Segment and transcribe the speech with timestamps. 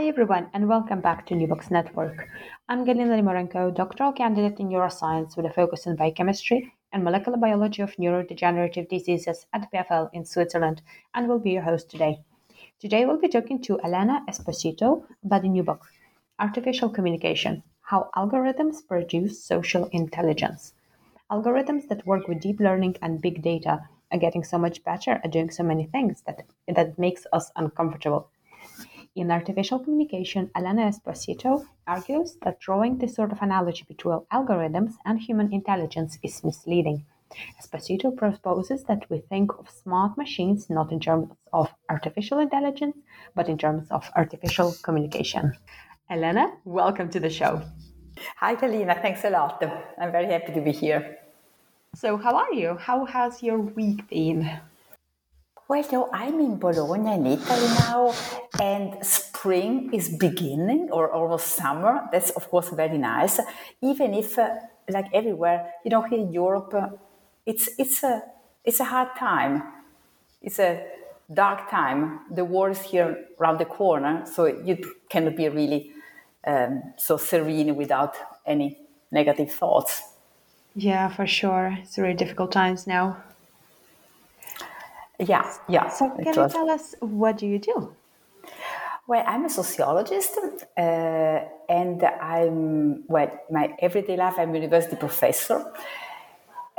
[0.00, 2.26] Hi everyone and welcome back to New Books Network.
[2.70, 7.82] I'm Galina Limorenko, doctoral candidate in neuroscience with a focus in biochemistry and molecular biology
[7.82, 10.80] of neurodegenerative diseases at PFL in Switzerland
[11.12, 12.18] and will be your host today.
[12.78, 15.84] Today we'll be talking to Elena Esposito about the new book,
[16.38, 20.72] Artificial Communication, How Algorithms Produce Social Intelligence.
[21.30, 25.30] Algorithms that work with deep learning and big data are getting so much better at
[25.30, 28.30] doing so many things that, that makes us uncomfortable
[29.20, 35.20] in artificial communication, Elena Esposito argues that drawing this sort of analogy between algorithms and
[35.20, 37.04] human intelligence is misleading.
[37.60, 42.96] Esposito proposes that we think of smart machines not in terms of artificial intelligence,
[43.34, 45.52] but in terms of artificial communication.
[46.08, 47.60] Elena, welcome to the show.
[48.38, 49.00] Hi, Galina.
[49.02, 49.62] Thanks a lot.
[50.00, 51.18] I'm very happy to be here.
[51.94, 52.78] So, how are you?
[52.78, 54.60] How has your week been?
[55.70, 58.12] Well, no, I'm in Bologna in Italy now,
[58.60, 62.08] and spring is beginning, or almost summer.
[62.10, 63.38] That's, of course, very nice.
[63.80, 64.48] Even if, uh,
[64.88, 66.88] like everywhere, you know, here in Europe, uh,
[67.46, 68.20] it's, it's, a,
[68.64, 69.62] it's a hard time.
[70.42, 70.84] It's a
[71.32, 72.22] dark time.
[72.32, 74.76] The war is here around the corner, so you
[75.08, 75.92] cannot be really
[76.48, 78.76] um, so serene without any
[79.12, 80.02] negative thoughts.
[80.74, 81.78] Yeah, for sure.
[81.80, 83.18] It's really difficult times now.
[85.20, 85.88] Yeah, yeah.
[85.88, 87.94] So can you tell us what do you do?
[89.06, 90.38] Well, I'm a sociologist,
[90.78, 90.80] uh,
[91.68, 93.30] and I'm well.
[93.50, 95.64] My everyday life, I'm a university professor,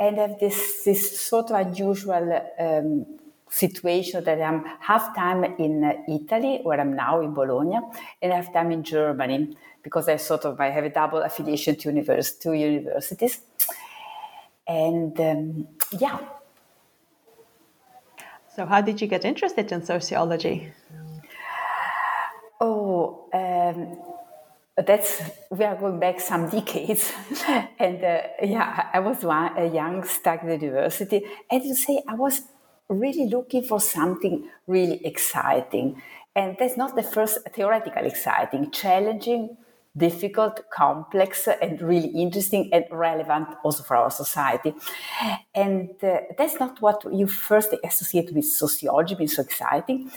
[0.00, 3.06] and I have this this sort of unusual um,
[3.48, 7.78] situation that I'm half time in Italy, where I'm now in Bologna,
[8.20, 11.88] and half time in Germany because I sort of I have a double affiliation to
[11.90, 13.40] university, two universities,
[14.66, 16.18] and um, yeah
[18.54, 20.72] so, how did you get interested in sociology?
[22.60, 23.98] Oh, um,
[24.76, 27.12] that's we are going back some decades,
[27.78, 32.02] and uh, yeah, I was one, a young stuck at the university, and to say
[32.06, 32.42] I was
[32.88, 36.02] really looking for something really exciting,
[36.36, 39.56] and that's not the first theoretical exciting, challenging,
[39.96, 44.74] difficult, complex, and really interesting and relevant also for our society.
[45.54, 50.10] And uh, that's not what you first associate with sociology being so exciting.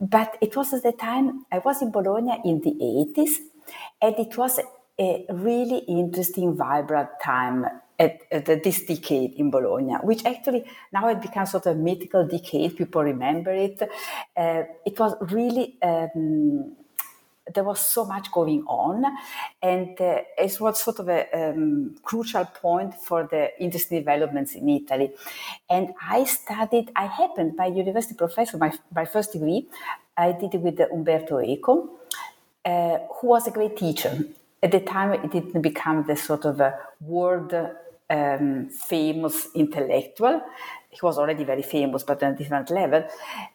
[0.00, 3.36] But it was at the time I was in Bologna in the 80s,
[4.00, 4.60] and it was
[4.98, 7.66] a really interesting, vibrant time
[7.98, 12.26] at, at, this decade in Bologna, which actually now it becomes sort of a mythical
[12.26, 12.76] decade.
[12.76, 13.82] People remember it.
[14.36, 15.78] Uh, it was really.
[15.82, 16.76] Um,
[17.54, 19.04] there was so much going on,
[19.62, 24.68] and uh, it was sort of a um, crucial point for the interesting developments in
[24.68, 25.12] Italy.
[25.70, 29.68] And I studied, I happened, my university professor, my, my first degree,
[30.16, 31.90] I did it with Umberto Eco,
[32.64, 34.24] uh, who was a great teacher.
[34.62, 37.54] At the time, it didn't become the sort of a world
[38.08, 40.40] um, famous intellectual.
[40.90, 43.06] He was already very famous, but on a different level.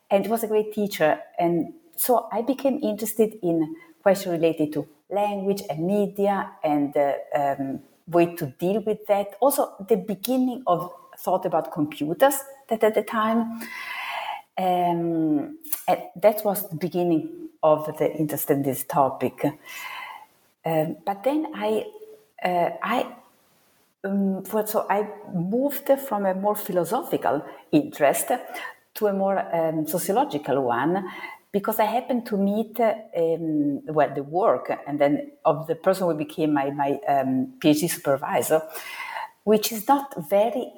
[0.09, 1.19] And was a great teacher.
[1.39, 7.79] And so I became interested in questions related to language and media and the um,
[8.07, 9.35] way to deal with that.
[9.39, 12.33] Also, the beginning of thought about computers
[12.69, 13.61] that at the time.
[14.57, 15.59] Um,
[16.15, 19.45] that was the beginning of the interest in this topic.
[20.65, 21.85] Um, but then I,
[22.43, 23.15] uh, I,
[24.03, 28.31] um, so I moved from a more philosophical interest
[28.95, 31.05] to a more um, sociological one
[31.51, 36.13] because I happened to meet, um, well, the work and then of the person who
[36.15, 38.61] became my, my um, PhD supervisor,
[39.43, 40.71] which is not very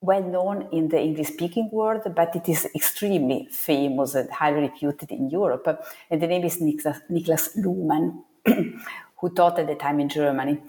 [0.00, 5.10] well known in the English speaking world, but it is extremely famous and highly reputed
[5.12, 5.66] in Europe.
[6.10, 8.24] And the name is Niklas, Niklas Luhmann,
[9.16, 10.60] who taught at the time in Germany.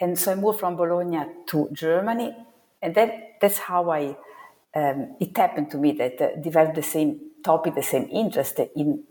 [0.00, 2.34] And so I moved from Bologna to Germany,
[2.80, 4.16] and that, that's how I
[4.74, 9.04] um, it happened to me that uh, developed the same topic, the same interest in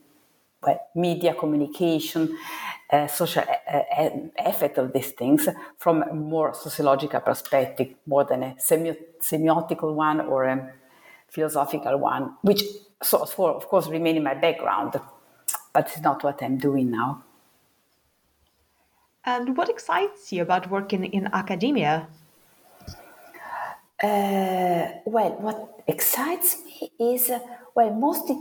[0.64, 2.38] well, media communication,
[2.92, 5.48] uh, social uh, uh, effect of these things
[5.78, 10.74] from a more sociological perspective, more than a semi- semiotical one or a
[11.30, 12.64] philosophical one, which,
[13.02, 15.00] so, for, of course, remain in my background,
[15.74, 17.24] but it's not what I'm doing now.
[19.24, 22.08] And what excites you about working in academia?
[24.04, 27.32] Uh, well, what excites me is,
[27.76, 28.38] well, mostly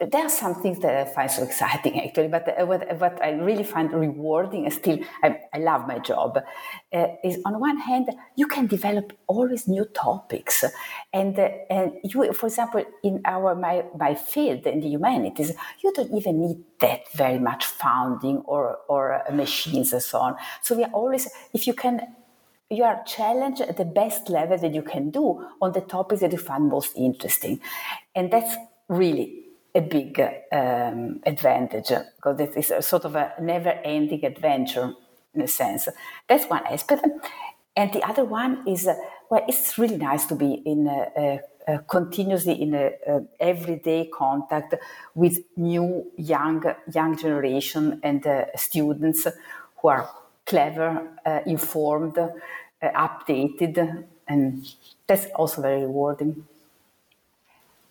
[0.00, 3.30] there are some things that I find so exciting actually, but uh, what, what I
[3.30, 6.38] really find rewarding and still I, I love my job
[6.92, 10.64] uh, is on one hand you can develop always new topics,
[11.12, 15.92] and uh, and you, for example, in our my my field in the humanities, you
[15.94, 20.36] don't even need that very much founding or or machines and so on.
[20.62, 22.00] So we are always if you can
[22.72, 26.32] you are challenged at the best level that you can do on the topics that
[26.32, 27.60] you find most interesting.
[28.14, 28.56] And that's
[28.88, 30.20] really a big
[30.52, 34.94] um, advantage because it is a sort of a never ending adventure
[35.34, 35.88] in a sense.
[36.28, 37.06] That's one aspect.
[37.76, 38.94] And the other one is, uh,
[39.30, 42.90] well, it's really nice to be in a, a, continuously in a,
[43.40, 44.74] everyday contact
[45.14, 49.26] with new young young generation and uh, students
[49.80, 50.10] who are
[50.44, 52.18] clever, uh, informed,
[52.90, 54.66] updated, and
[55.06, 56.44] that's also very rewarding.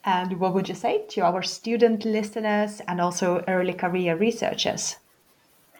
[0.03, 4.97] And what would you say to our student listeners and also early career researchers?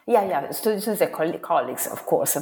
[0.06, 2.38] Yeah, yeah, students and colleagues, of course.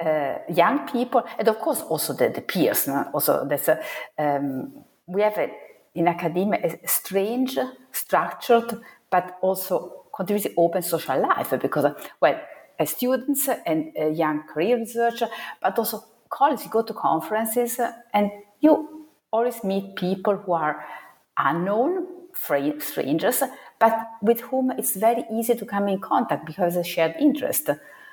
[0.00, 2.88] Uh, young people, and of course also the, the peers.
[2.88, 3.10] No?
[3.12, 3.80] Also, that's a,
[4.18, 4.72] um,
[5.06, 5.50] we have a,
[5.94, 7.58] in academia a strange,
[7.92, 12.40] structured, but also continuously open social life because, well,
[12.86, 15.28] students and young career researchers,
[15.60, 16.64] but also colleagues.
[16.64, 17.80] You go to conferences
[18.12, 18.30] and
[18.60, 20.84] you always meet people who are
[21.36, 22.06] unknown,
[22.80, 23.42] strangers,
[23.78, 27.68] but with whom it's very easy to come in contact because of shared interest.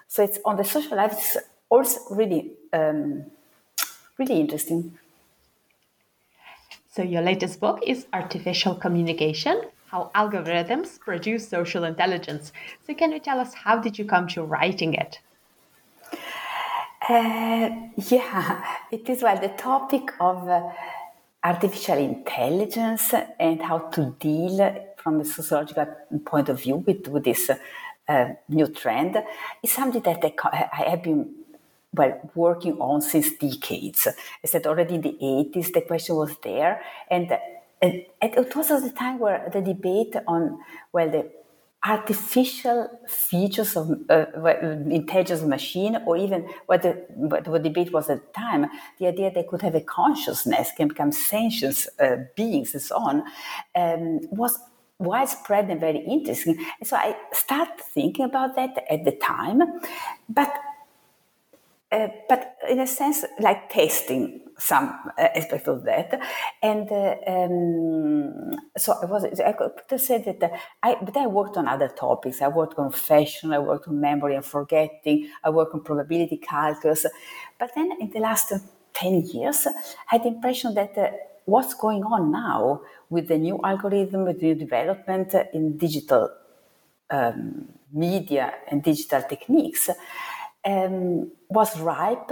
[0.07, 1.13] So it's on the social life.
[1.13, 1.38] It's
[1.69, 3.25] also really, um,
[4.18, 4.98] really interesting.
[6.92, 12.51] So your latest book is Artificial Communication how algorithms produce social intelligence.
[12.86, 15.19] So, can you tell us how did you come to writing it?
[17.07, 20.69] Uh, yeah, it is well the topic of uh,
[21.44, 25.88] artificial intelligence and how to deal from a sociological
[26.25, 27.50] point of view with, with this
[28.07, 29.18] uh, new trend
[29.63, 31.33] is something that I, I have been
[31.94, 34.07] well working on since decades.
[34.07, 37.31] I said already in the 80s the question was there and
[37.81, 40.59] and it was at the time where the debate on,
[40.91, 41.31] well, the
[41.83, 44.25] artificial features of uh,
[44.89, 48.65] intelligence machine, or even what the, what the debate was at the time,
[48.99, 53.23] the idea they could have a consciousness, can become sentient uh, beings, and so on,
[53.75, 54.59] um, was
[54.97, 56.57] widespread and very interesting.
[56.79, 59.61] And so I started thinking about that at the time,
[60.27, 60.53] but
[61.91, 66.21] uh, but in a sense, like testing some uh, aspect of that.
[66.62, 71.57] And uh, um, so I was, I could say that uh, I, but I worked
[71.57, 72.41] on other topics.
[72.41, 77.05] I worked on fashion, I worked on memory and forgetting, I worked on probability calculus.
[77.58, 78.53] But then in the last
[78.93, 79.72] 10 years, I
[80.08, 81.10] had the impression that uh,
[81.46, 86.29] what's going on now with the new algorithm, with the new development in digital
[87.10, 89.89] um, media and digital techniques,
[90.66, 92.32] um, was ripe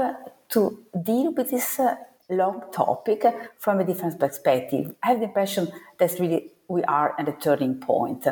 [0.49, 1.95] to deal with this uh,
[2.29, 3.25] long topic
[3.57, 4.95] from a different perspective.
[5.03, 8.27] I have the impression that really we are at a turning point.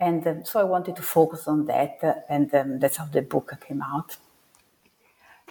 [0.00, 3.52] And um, so I wanted to focus on that, and um, that's how the book
[3.66, 4.16] came out.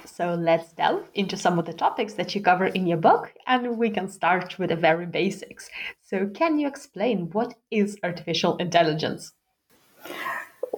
[0.06, 3.78] So let's delve into some of the topics that you cover in your book, and
[3.78, 5.70] we can start with the very basics.
[6.02, 9.34] So, can you explain what is artificial intelligence?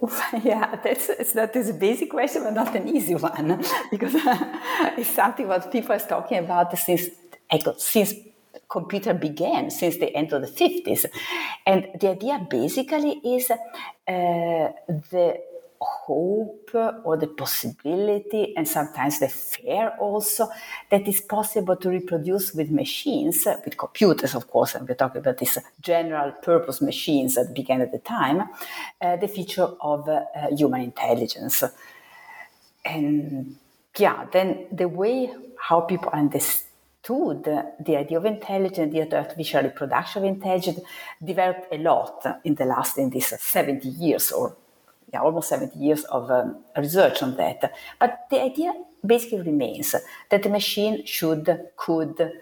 [0.44, 3.62] Yeah, that's it's basic question, but not an easy one.
[3.90, 4.14] Because
[4.96, 7.08] it's something what people are talking about since
[7.78, 8.14] since
[8.68, 11.06] computer began, since the end of the fifties,
[11.66, 13.56] and the idea basically is uh,
[14.06, 15.38] the
[15.80, 16.70] hope
[17.04, 20.48] or the possibility and sometimes the fear also
[20.90, 25.38] that is possible to reproduce with machines, with computers, of course, and we're talking about
[25.38, 28.42] these general purpose machines that began at the time,
[29.00, 31.64] uh, the feature of uh, human intelligence.
[32.84, 33.56] And
[33.96, 36.70] yeah, then the way how people understood
[37.08, 40.80] understood the idea of intelligence, the artificial reproduction of intelligence,
[41.22, 44.56] developed a lot in the last in these 70 years or
[45.12, 47.72] yeah, almost 70 years of um, research on that.
[47.98, 48.72] But the idea
[49.04, 49.94] basically remains
[50.30, 52.32] that the machine should, could,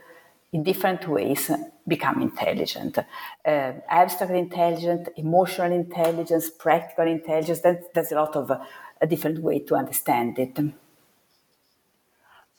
[0.53, 1.51] in different ways,
[1.87, 2.99] become intelligent.
[2.99, 8.59] Uh, abstract intelligence, emotional intelligence, practical intelligence, that, there's a lot of uh,
[9.01, 10.59] a different way to understand it.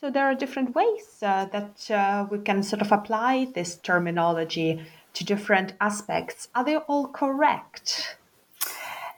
[0.00, 4.82] So there are different ways uh, that uh, we can sort of apply this terminology
[5.12, 6.48] to different aspects.
[6.54, 8.16] Are they all correct?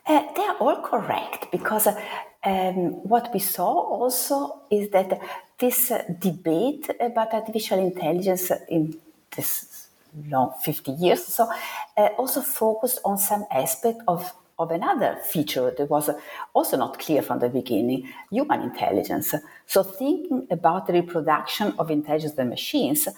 [0.06, 2.00] Uh, they are all correct because uh,
[2.44, 5.20] um, what we saw also is that
[5.58, 8.96] this uh, debate about artificial intelligence in
[9.36, 9.88] this
[10.28, 11.48] long 50 years so
[11.96, 16.10] uh, also focused on some aspect of of another feature that was
[16.54, 19.34] also not clear from the beginning human intelligence.
[19.66, 23.08] So, thinking about the reproduction of intelligence in machines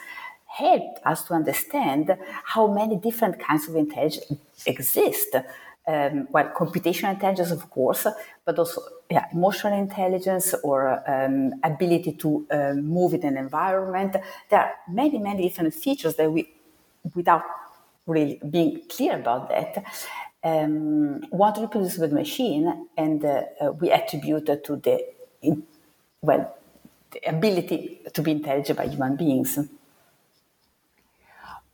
[0.47, 4.33] helped us to understand how many different kinds of intelligence
[4.67, 5.37] exist
[5.87, 8.07] um, well, computational intelligence, of course,
[8.45, 14.17] but also yeah, emotional intelligence or um, ability to um, move in an environment.
[14.49, 16.49] There are many, many different features that we,
[17.15, 17.43] without
[18.07, 19.85] really being clear about that,
[20.43, 25.01] um, want to reproduce with machine, and uh, uh, we attribute to the
[26.21, 26.57] well,
[27.11, 29.59] the ability to be intelligent by human beings.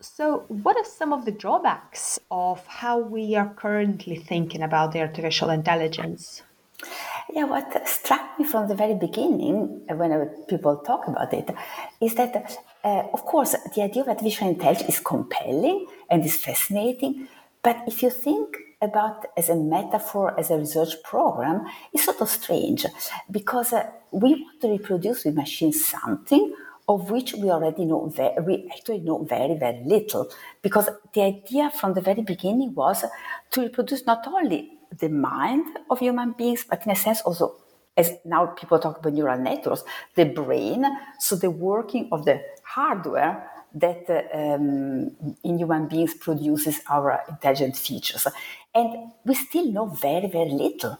[0.02, 5.00] So, what are some of the drawbacks of how we are currently thinking about the
[5.00, 6.42] artificial intelligence?
[7.30, 11.50] Yeah, what struck me from the very beginning, uh, when people talk about it,
[12.00, 17.28] is that, uh, of course, the idea of artificial intelligence is compelling and is fascinating.
[17.62, 22.30] But if you think about as a metaphor, as a research program, it's sort of
[22.30, 22.87] strange
[23.30, 26.54] because uh, we want to reproduce with machines something
[26.90, 30.28] of which we already know very, we actually know very very little
[30.61, 33.04] because the idea from the very beginning was
[33.52, 34.61] to reproduce not only
[34.99, 37.54] the mind of human beings but in a sense also
[37.97, 39.85] as now people talk about neural networks
[40.16, 40.85] the brain
[41.20, 44.02] so the working of the hardware that
[44.35, 45.11] um,
[45.44, 48.26] in human beings produces our intelligent features.
[48.75, 50.99] And we still know very very little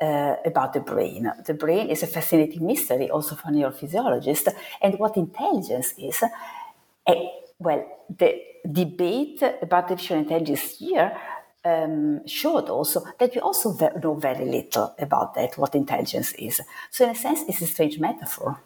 [0.00, 1.30] uh, about the brain.
[1.44, 4.52] The brain is a fascinating mystery also for neurophysiologists.
[4.82, 7.14] And what intelligence is, uh,
[7.58, 11.16] well, the debate about artificial intelligence here
[11.64, 16.60] um, showed also that we also ve- know very little about that, what intelligence is.
[16.90, 18.60] So, in a sense, it's a strange metaphor.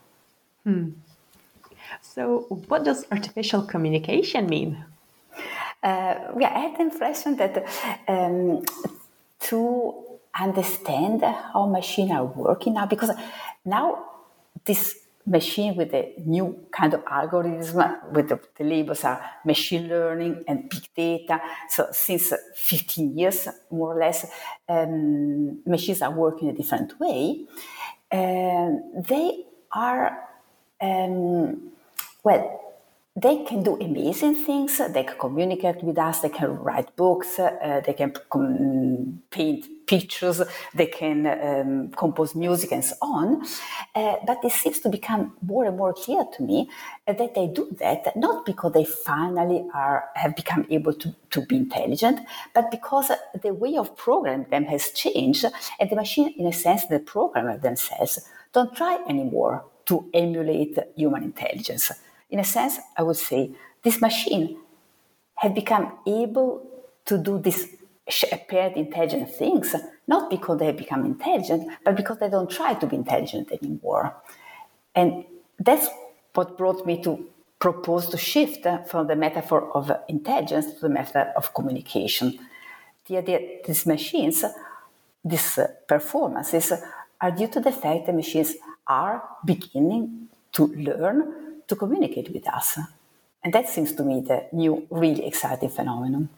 [0.65, 0.91] Hmm.
[2.03, 4.85] So, what does artificial communication mean?
[5.83, 7.65] Uh, yeah, I had the impression that
[8.07, 8.63] um,
[9.41, 13.11] to understand how machines are working now because
[13.65, 14.05] now
[14.65, 14.97] this
[15.27, 20.69] machine with the new kind of algorithm with the, the, labels are machine learning and
[20.69, 21.41] big data.
[21.69, 24.27] So since 15 years more or less
[24.69, 27.47] um, machines are working a different way.
[28.11, 30.29] And they are
[30.81, 31.71] um,
[32.25, 32.70] well
[33.17, 34.79] they can do amazing things.
[34.79, 36.21] They can communicate with us.
[36.21, 37.41] They can write books.
[37.41, 40.41] Uh, they can com- paint pictures.
[40.73, 43.43] They can um, compose music and so on.
[43.97, 46.71] Uh, but it seems to become more and more clear to me
[47.09, 51.41] uh, that they do that not because they finally are have become able to, to
[51.47, 52.21] be intelligent,
[52.55, 53.11] but because
[53.43, 55.45] the way of programming them has changed,
[55.81, 58.21] and the machine, in a sense, the programmer themselves
[58.53, 61.91] don't try anymore to emulate human intelligence
[62.31, 63.51] in a sense, I would say
[63.83, 64.59] this machine
[65.37, 66.67] have become able
[67.07, 67.77] to do these
[68.33, 69.75] apparent intelligent things,
[70.07, 74.17] not because they have become intelligent, but because they don't try to be intelligent anymore.
[74.95, 75.25] And
[75.59, 75.89] that's
[76.35, 77.27] what brought me to
[77.59, 82.39] propose to shift from the metaphor of intelligence to the method of communication.
[83.07, 84.45] The idea these machines,
[85.25, 86.73] these performances,
[87.21, 88.55] are due to the fact that machines
[88.87, 92.79] are beginning to learn to communicate with us.
[93.43, 96.29] And that seems to me the new, really exciting phenomenon.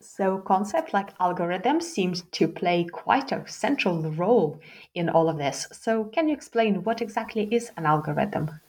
[0.00, 4.60] So, concept like algorithm seems to play quite a central role
[4.94, 5.66] in all of this.
[5.72, 8.60] So, can you explain what exactly is an algorithm?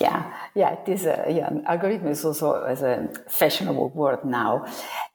[0.00, 1.04] Yeah, yeah, it is.
[1.06, 4.66] A, yeah, algorithm is also as a fashionable word now,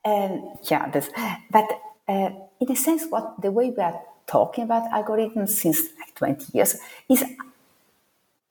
[0.05, 1.09] and yeah, this,
[1.49, 1.65] but
[2.07, 6.45] uh, in a sense, what the way we are talking about algorithms since like twenty
[6.53, 6.77] years
[7.09, 7.23] is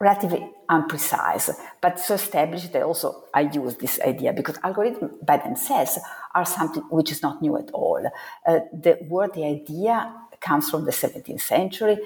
[0.01, 5.99] relatively unprecise, but so established that also I use this idea because algorithms by themselves
[6.33, 8.03] are something which is not new at all.
[8.47, 11.99] Uh, the word, the idea comes from the 17th century.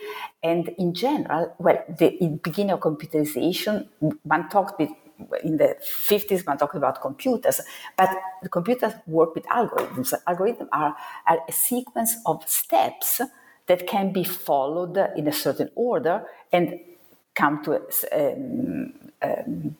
[0.44, 3.88] And in general, well, the beginning of computerization,
[4.24, 4.90] one talked with
[5.46, 7.62] in the 50s, one talked about computers,
[7.96, 8.10] but
[8.44, 10.14] the computers work with algorithms.
[10.28, 10.94] Algorithms are,
[11.26, 13.22] are a sequence of steps
[13.68, 16.78] that can be followed in a certain order and
[17.36, 17.82] come to
[18.14, 19.76] um, um,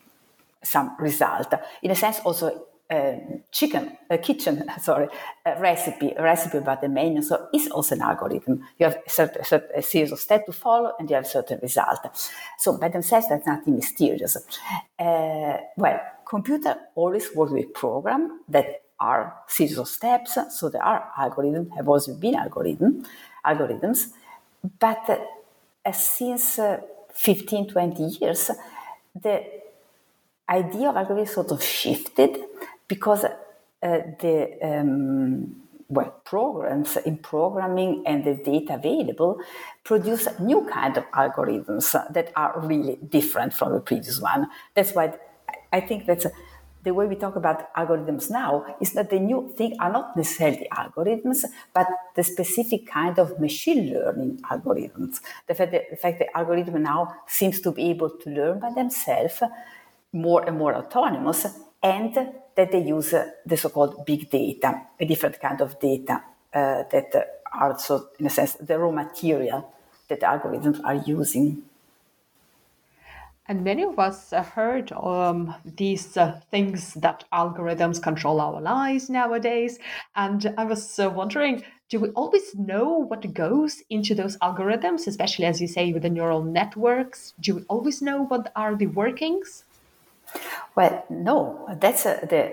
[0.62, 1.52] some result.
[1.82, 5.08] In a sense, also a chicken, a kitchen, sorry,
[5.44, 7.20] a recipe, recipe about the menu.
[7.22, 8.64] So it's also an algorithm.
[8.78, 11.58] You have a, certain, a series of steps to follow, and you have a certain
[11.60, 11.98] result.
[12.58, 14.36] So by themselves, that's nothing mysterious.
[14.98, 20.38] Uh, well, computer always work with program that are series of steps.
[20.50, 23.04] So there are algorithms, have also been algorithm,
[23.44, 24.12] algorithms,
[24.78, 25.26] but
[25.84, 26.80] uh, since uh,
[27.16, 28.50] 15, 20 years,
[29.14, 29.44] the
[30.48, 32.38] idea of algorithm sort of shifted
[32.88, 33.30] because uh,
[33.82, 35.56] the um,
[35.88, 39.40] well programs in programming and the data available
[39.84, 44.48] produce new kind of algorithms that are really different from the previous one.
[44.74, 45.14] That's why
[45.72, 46.26] I think that's.
[46.86, 50.68] The way we talk about algorithms now is that the new thing are not necessarily
[50.72, 55.20] algorithms, but the specific kind of machine learning algorithms.
[55.48, 58.72] The fact that the, fact that algorithm now seems to be able to learn by
[58.72, 59.42] themselves,
[60.12, 61.44] more and more autonomous,
[61.82, 62.14] and
[62.54, 66.22] that they use uh, the so-called big data, a different kind of data
[66.54, 69.74] uh, that are, so in a sense, the raw material
[70.06, 71.64] that algorithms are using.
[73.48, 79.78] And many of us heard um, these uh, things that algorithms control our lives nowadays.
[80.16, 85.44] And I was uh, wondering do we always know what goes into those algorithms, especially
[85.44, 87.32] as you say with the neural networks?
[87.38, 89.62] Do we always know what are the workings?
[90.74, 92.52] Well, no, that's a, the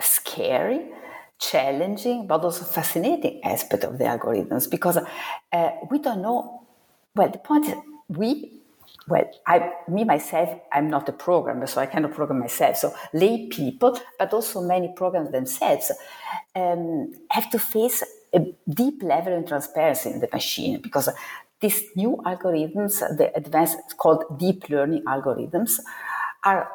[0.00, 0.86] scary,
[1.38, 4.98] challenging, but also fascinating aspect of the algorithms because
[5.52, 6.66] uh, we don't know.
[7.14, 7.74] Well, the point is,
[8.08, 8.57] we
[9.08, 12.76] well, I, me myself, I'm not a programmer, so I cannot program myself.
[12.76, 15.90] So lay people, but also many programs themselves,
[16.54, 18.02] um, have to face
[18.34, 21.08] a deep level of transparency in the machine because
[21.60, 25.80] these new algorithms, the advanced called deep learning algorithms,
[26.44, 26.70] are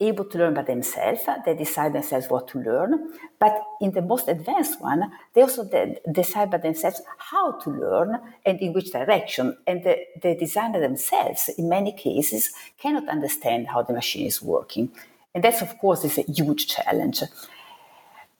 [0.00, 1.22] able to learn by themselves.
[1.44, 3.12] They decide themselves what to learn.
[3.38, 5.68] But in the most advanced one, they also
[6.10, 9.56] decide by themselves how to learn and in which direction.
[9.66, 14.90] And the, the designer themselves, in many cases, cannot understand how the machine is working.
[15.34, 17.22] And that's, of course, is a huge challenge.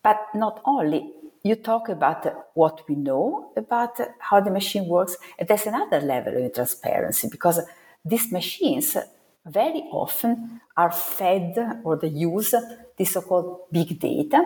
[0.03, 1.13] But not only
[1.43, 6.45] you talk about what we know about how the machine works, and there's another level
[6.45, 7.61] of transparency because
[8.05, 8.97] these machines
[9.47, 12.55] very often are fed or they use
[12.97, 14.43] the so-called big data,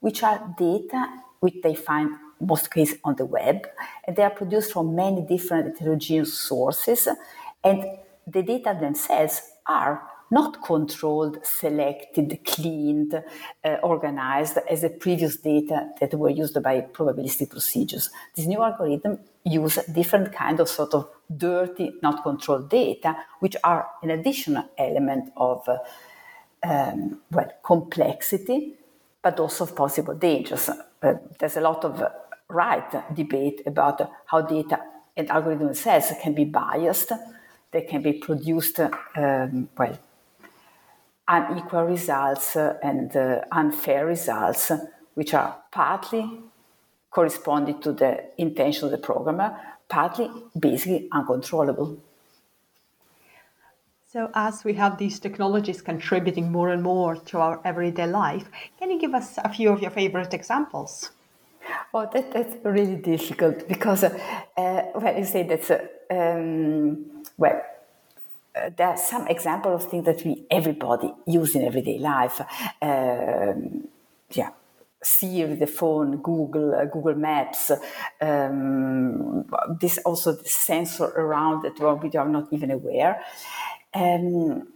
[0.00, 3.66] which are data which they find most cases on the web,
[4.06, 7.08] and they are produced from many different heterogeneous sources,
[7.64, 7.84] and
[8.26, 13.14] the data themselves are not controlled, selected, cleaned,
[13.64, 18.10] uh, organized as the previous data that were used by probabilistic procedures.
[18.34, 23.86] This new algorithm use different kind of sort of dirty, not controlled data, which are
[24.02, 25.78] an additional element of uh,
[26.64, 28.74] um, well complexity,
[29.22, 30.68] but also of possible dangers.
[30.68, 32.10] Uh, there's a lot of uh,
[32.48, 34.80] right debate about how data
[35.16, 37.12] and algorithm cells can be biased.
[37.70, 39.98] They can be produced um, well
[41.28, 44.70] unequal results and uh, unfair results,
[45.14, 46.40] which are partly
[47.16, 49.48] corresponding to the intention of the programmer,
[49.88, 50.28] partly
[50.68, 51.96] basically uncontrollable.
[54.12, 58.46] So, as we have these technologies contributing more and more to our everyday life,
[58.78, 61.10] can you give us a few of your favorite examples?
[61.94, 64.10] Oh, that, that's really difficult because, uh,
[65.00, 67.58] well, you say that's, uh, um, well,
[68.54, 72.40] uh, there are some examples of things that we everybody use in everyday life.
[72.82, 73.88] Um,
[74.32, 74.50] yeah,
[75.02, 77.70] Siri, the phone, Google, uh, Google Maps.
[78.20, 79.46] Um,
[79.80, 83.22] this also the sensor around that we are not even aware.
[83.94, 84.68] Um,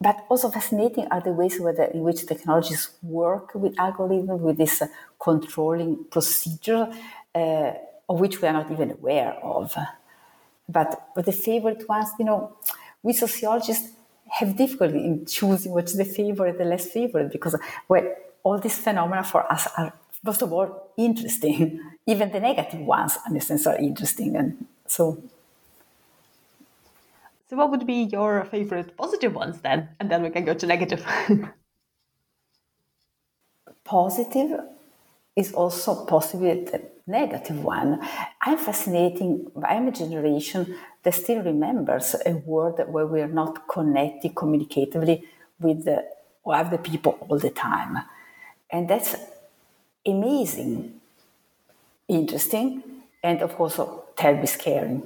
[0.00, 4.86] but also fascinating are the ways in which technologies work with algorithms, with this uh,
[5.18, 6.88] controlling procedure,
[7.34, 7.72] uh,
[8.08, 9.76] of which we are not even aware of.
[10.68, 12.56] But, but the favorite ones, you know,
[13.02, 13.90] we sociologists
[14.30, 17.56] have difficulty in choosing what's the favorite, the less favorite, because
[17.88, 18.04] well,
[18.42, 19.92] all these phenomena for us are
[20.24, 21.80] first of all interesting.
[22.06, 25.22] Even the negative ones, in a sense, are interesting, and so.
[27.50, 29.88] So, what would be your favorite positive ones then?
[30.00, 31.04] And then we can go to negative.
[33.84, 34.60] positive
[35.34, 38.00] is also possibly the negative one.
[38.42, 39.50] I'm fascinating.
[39.64, 45.22] I'm a generation that still remembers a world where we are not connected communicatively
[45.58, 46.04] with the,
[46.46, 47.98] other people all the time.
[48.70, 49.16] And that's
[50.06, 51.00] amazing,
[52.08, 52.82] interesting,
[53.22, 53.80] and of course,
[54.16, 55.02] terribly scary.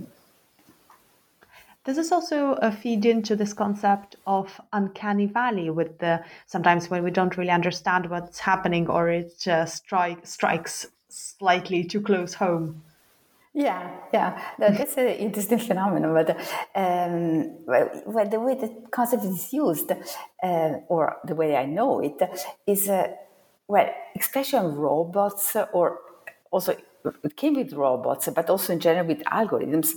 [1.84, 7.02] This is also a feed into this concept of uncanny valley with the sometimes when
[7.02, 12.82] we don't really understand what's happening or it uh, strike, strikes slightly too close home?
[13.54, 16.14] Yeah, yeah, that's an interesting phenomenon.
[16.14, 16.30] But
[16.74, 19.92] um, well, well, the way the concept is used,
[20.42, 22.18] uh, or the way I know it,
[22.66, 23.08] is uh,
[23.72, 25.98] well, especially robots or
[26.50, 26.76] also
[27.24, 29.92] it came with robots, but also in general with algorithms.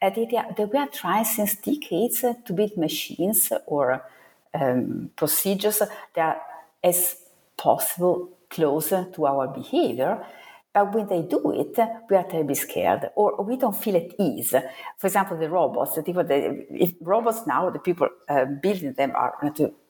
[0.00, 4.02] Uh, the idea that we are trying since decades to build machines or
[4.54, 5.82] um, procedures
[6.14, 6.40] that are
[6.82, 7.16] as
[7.58, 10.24] possible closer to our behavior.
[10.78, 11.76] But when they do it,
[12.08, 14.54] we are terribly scared or we don't feel at ease.
[14.96, 19.10] For example, the robots, the people that, if robots now, the people uh, building them
[19.16, 19.34] are,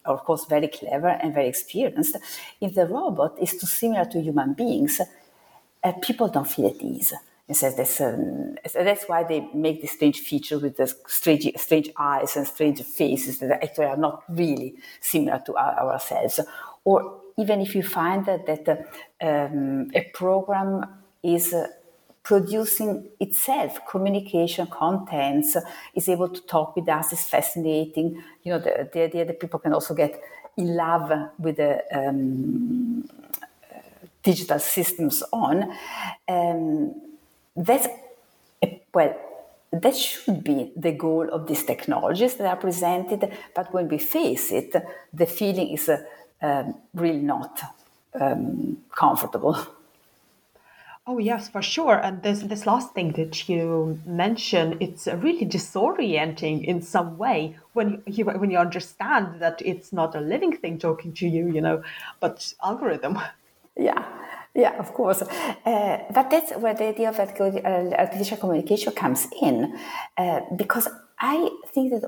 [0.06, 2.16] of course, very clever and very experienced.
[2.58, 5.02] If the robot is too similar to human beings,
[5.84, 7.12] uh, people don't feel at ease.
[7.46, 11.90] And so that's, um, that's why they make this strange feature with the strange, strange
[11.98, 16.40] eyes and strange faces that actually are not really similar to our, ourselves.
[16.84, 18.68] Or even if you find that, that
[19.22, 20.84] um, a program
[21.22, 21.68] is uh,
[22.22, 25.56] producing itself communication contents,
[25.94, 28.22] is able to talk with us, is fascinating.
[28.42, 30.20] You know, the, the idea that people can also get
[30.56, 33.08] in love with the um,
[34.22, 35.72] digital systems on,
[36.28, 36.94] um,
[37.56, 37.86] that's,
[38.92, 39.16] well,
[39.72, 44.50] that should be the goal of these technologies that are presented, but when we face
[44.50, 44.74] it,
[45.12, 46.02] the feeling is uh,
[46.42, 47.60] um, really not
[48.20, 49.56] um, comfortable.
[51.10, 51.94] Oh yes, for sure.
[51.94, 58.02] And this this last thing that you mentioned, it's really disorienting in some way when
[58.04, 61.82] you when you understand that it's not a living thing talking to you, you know,
[62.20, 63.18] but algorithm.
[63.74, 64.04] Yeah,
[64.54, 65.22] yeah, of course.
[65.22, 69.78] Uh, but that's where the idea of artificial communication comes in,
[70.18, 70.88] uh, because
[71.20, 72.04] I think that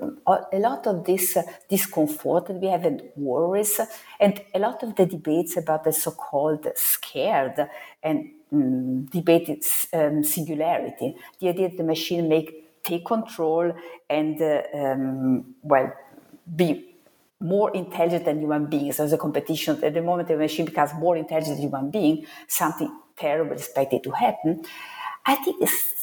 [0.52, 3.80] a lot of this uh, discomfort that we have and worries,
[4.20, 7.68] and a lot of the debates about the so-called scared
[8.02, 12.48] and um, debated um, singularity, the idea that the machine may
[12.84, 13.72] take control
[14.08, 15.92] and, uh, um, well,
[16.56, 16.94] be
[17.40, 18.98] more intelligent than human beings.
[18.98, 19.82] There's a competition.
[19.82, 24.02] At the moment the machine becomes more intelligent than human being, something terrible is expected
[24.04, 24.64] to happen.
[25.26, 25.60] I think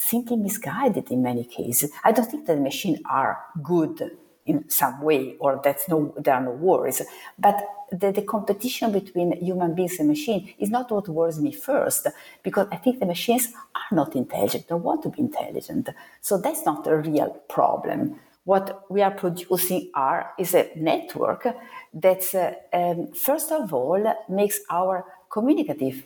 [0.09, 1.91] simply misguided in many cases.
[2.03, 4.11] I don't think that machines are good
[4.45, 7.01] in some way or that's no there are no worries.
[7.37, 7.57] But
[7.91, 12.07] the, the competition between human beings and machine is not what worries me first,
[12.43, 15.89] because I think the machines are not intelligent, don't want to be intelligent.
[16.21, 21.45] So that's not a real problem what we are producing are is a network
[21.93, 26.05] that uh, um, first of all makes our communicative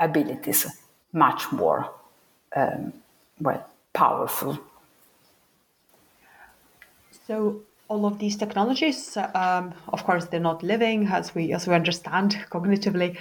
[0.00, 0.66] abilities
[1.12, 1.92] much more
[2.56, 2.94] um,
[3.40, 4.58] well powerful
[7.26, 11.74] so all of these technologies, um, of course, they're not living as we as we
[11.74, 13.16] understand cognitively,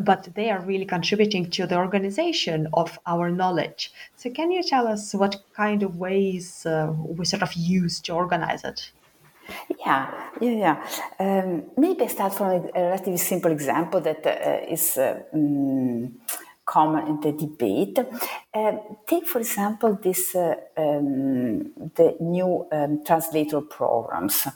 [0.00, 3.92] but they are really contributing to the organization of our knowledge.
[4.16, 8.12] So, can you tell us what kind of ways uh, we sort of use to
[8.14, 8.90] organize it?
[9.78, 10.86] Yeah, yeah, yeah.
[11.20, 14.96] Um, maybe I start from a relatively simple example that uh, is.
[14.96, 16.18] Uh, um,
[16.66, 17.98] common in the debate.
[18.52, 18.72] Uh,
[19.06, 24.46] take, for example, this uh, um, the new um, translator programs.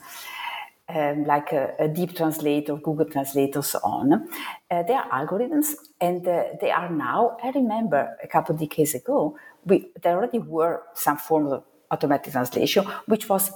[0.89, 4.27] Um, like a, a, deep translator, Google Translate, so on.
[4.69, 7.37] Uh, they are algorithms, and uh, they are now.
[7.41, 12.33] I remember a couple of decades ago, we, there already were some form of automatic
[12.33, 13.51] translation, which was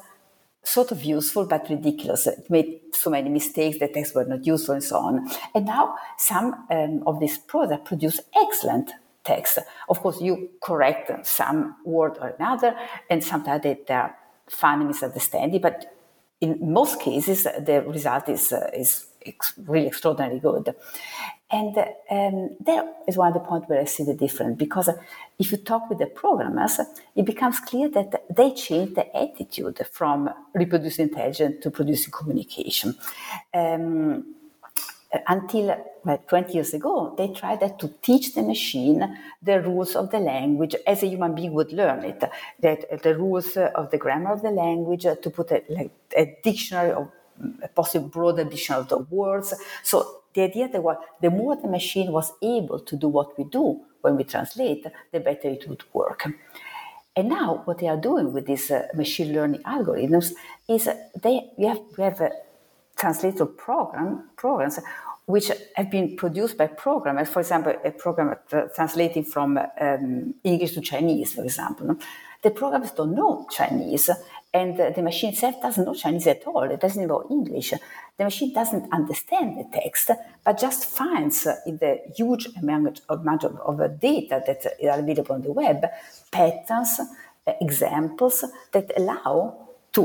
[0.66, 2.28] sort of useful but ridiculous.
[2.28, 5.30] It made so many mistakes, the texts were not useful, and so on.
[5.54, 8.92] And now some um, of these products produce excellent
[9.24, 9.60] text.
[9.90, 12.76] Of course, you correct some word or another,
[13.10, 14.16] and sometimes they are
[14.48, 15.92] funny misunderstanding, but
[16.42, 19.08] in most cases, the result is, uh, is
[19.58, 20.76] really extraordinarily good.
[21.56, 21.78] And
[22.18, 24.90] um, there is one of the points where I see the difference because
[25.40, 26.82] if you talk with the programmers,
[27.16, 32.96] it becomes clear that they change the attitude from reproducing intelligence to producing communication.
[33.54, 34.36] Um,
[35.28, 35.66] until
[36.04, 40.76] well, 20 years ago, they tried to teach the machine the rules of the language
[40.86, 42.22] as a human being would learn it,
[42.60, 46.92] that the rules of the grammar of the language, to put a, like, a dictionary
[46.92, 47.10] of
[47.64, 49.54] a possible broader dictionary of the words.
[49.84, 53.46] So the idea that what, the more the machine was able to do what we
[53.46, 56.26] do when we translate, the better it would work.
[57.16, 60.34] And now, what they are doing with these uh, machine learning algorithms
[60.68, 62.32] is uh, they we have we have a
[62.98, 64.80] translator program programs
[65.26, 67.30] which have been produced by programmers.
[67.30, 71.96] For example, a program uh, translating from um, English to Chinese, for example.
[72.44, 74.10] The programmers don't know Chinese,
[74.56, 76.64] and the machine itself doesn't know Chinese at all.
[76.64, 77.74] It doesn't know English.
[78.18, 80.12] The machine doesn't understand the text,
[80.46, 85.52] but just finds in the huge amount of, of data that are available on the
[85.52, 85.86] web
[86.32, 87.02] patterns,
[87.60, 89.58] examples that allow
[89.92, 90.04] to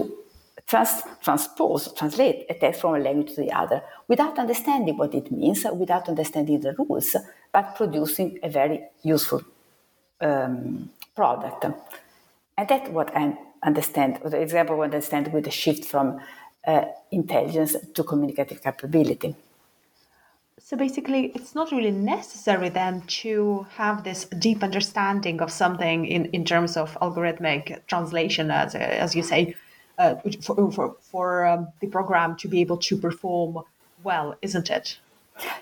[0.67, 5.31] trans- transpose, translate a text from a language to the other without understanding what it
[5.31, 7.15] means, without understanding the rules,
[7.53, 9.43] but producing a very useful
[10.21, 11.67] um, product.
[12.59, 16.20] And that's what I understand, the example I understand with the shift from
[16.66, 19.35] uh, intelligence to communicative capability.
[20.59, 26.27] So basically, it's not really necessary then to have this deep understanding of something in,
[26.27, 29.57] in terms of algorithmic translation, as, as you say,
[29.99, 33.64] uh, for, for, for um, the program to be able to perform
[34.05, 34.99] well, isn't it?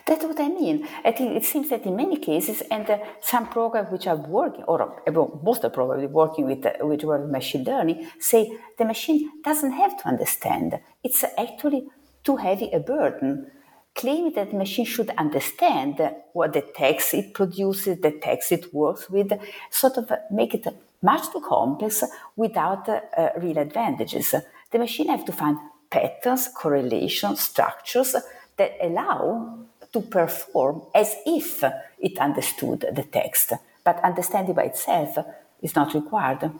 [0.06, 0.86] That's what I mean.
[1.04, 4.64] I think it seems that in many cases, and uh, some programs which are working,
[4.64, 5.12] or uh,
[5.42, 10.08] most the programs working with uh, with machine learning, say the machine doesn't have to
[10.08, 10.80] understand.
[11.02, 11.88] It's actually
[12.24, 13.50] too heavy a burden.
[13.94, 16.00] Claiming that the machine should understand
[16.32, 19.32] what the text it produces, the text it works with,
[19.70, 20.66] sort of make it
[21.02, 22.04] much too complex
[22.36, 24.34] without uh, real advantages.
[24.70, 25.58] The machine have to find
[25.90, 28.14] patterns, correlations, structures
[28.56, 31.64] that allow to perform as if
[31.98, 33.52] it understood the text,
[33.84, 35.18] but understanding by itself
[35.62, 36.50] is not required.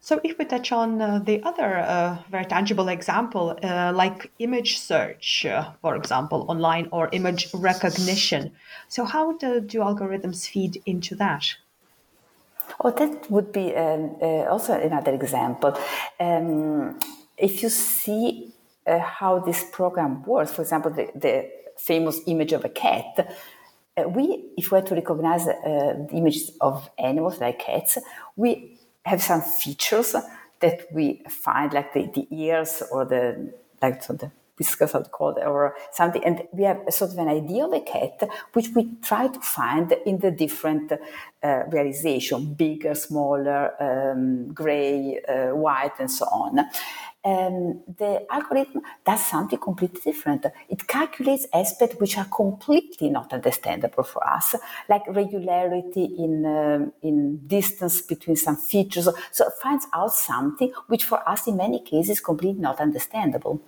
[0.00, 4.78] So, if we touch on uh, the other uh, very tangible example, uh, like image
[4.78, 8.52] search, uh, for example, online or image recognition,
[8.86, 11.56] so how do, do algorithms feed into that?
[12.80, 15.76] Oh, that would be um, uh, also another example.
[16.20, 17.00] Um,
[17.36, 18.54] if you see
[18.86, 20.52] uh, how this program works.
[20.52, 23.36] For example, the, the famous image of a cat.
[23.96, 27.98] Uh, we, if we were to recognize uh, the images of animals like cats,
[28.36, 30.14] we have some features
[30.60, 34.30] that we find, like the, the ears or the like so the
[34.92, 37.72] how to call it, or something, and we have a sort of an idea of
[37.72, 44.52] a cat, which we try to find in the different uh, realization, bigger, smaller, um,
[44.52, 46.66] gray, uh, white, and so on
[47.26, 50.46] um, the algorithm does something completely different.
[50.68, 54.54] It calculates aspects which are completely not understandable for us,
[54.88, 59.08] like regularity in, um, in distance between some features.
[59.32, 63.60] So it finds out something which for us in many cases is completely not understandable.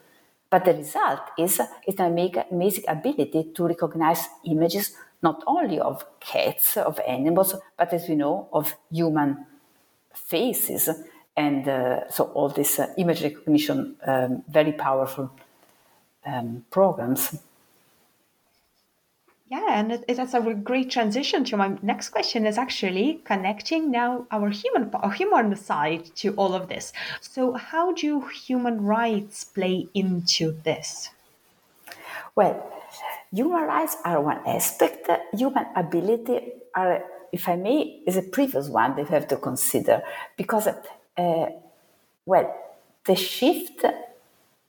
[0.50, 2.18] But the result is, is an
[2.50, 8.48] amazing ability to recognize images not only of cats, of animals, but as we know,
[8.52, 9.46] of human
[10.14, 10.88] faces
[11.36, 15.30] and uh, so all these uh, image recognition, um, very powerful
[16.26, 17.38] um, programs.
[19.50, 24.26] Yeah, and it, that's a great transition to my next question is actually connecting now
[24.30, 26.92] our human human side to all of this.
[27.22, 31.08] So how do human rights play into this?
[32.36, 32.56] Well,
[33.32, 35.08] human rights are one aspect.
[35.32, 40.02] Human ability are, if I may, is a previous one that you have to consider
[40.36, 40.68] because
[41.16, 41.46] uh,
[42.26, 42.54] well,
[43.06, 43.82] the shift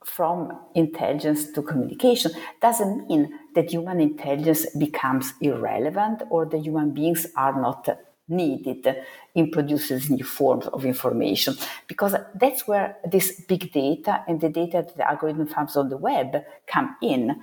[0.03, 2.31] from intelligence to communication
[2.62, 7.88] doesn't mean that human intelligence becomes irrelevant or the human beings are not
[8.29, 9.03] needed
[9.35, 11.55] in producing new forms of information.
[11.88, 15.97] Because that's where this big data and the data that the algorithm farms on the
[15.97, 17.41] web come in.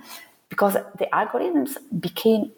[0.49, 2.51] Because the algorithms became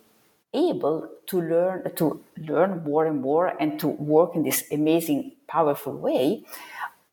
[0.53, 5.95] able to learn to learn more and more and to work in this amazing powerful
[5.95, 6.43] way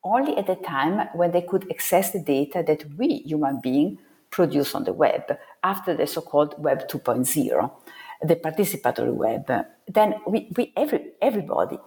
[0.06, 3.98] only at the time when they could access the data that we human beings
[4.30, 5.22] produce on the web
[5.62, 7.70] after the so-called web 2.0
[8.22, 9.46] the participatory web
[9.88, 11.78] then we, we every, everybody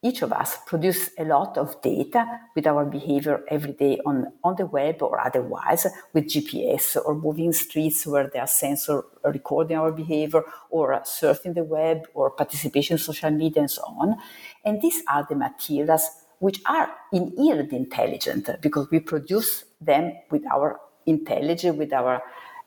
[0.00, 4.54] each of us produce a lot of data with our behavior every day on, on
[4.56, 9.90] the web or otherwise with GPS or moving streets where there are sensors recording our
[9.90, 14.16] behavior or surfing the web or participation in social media and so on.
[14.64, 20.80] And these are the materials which are inherently intelligent because we produce them with our
[21.06, 22.22] intelligence, with our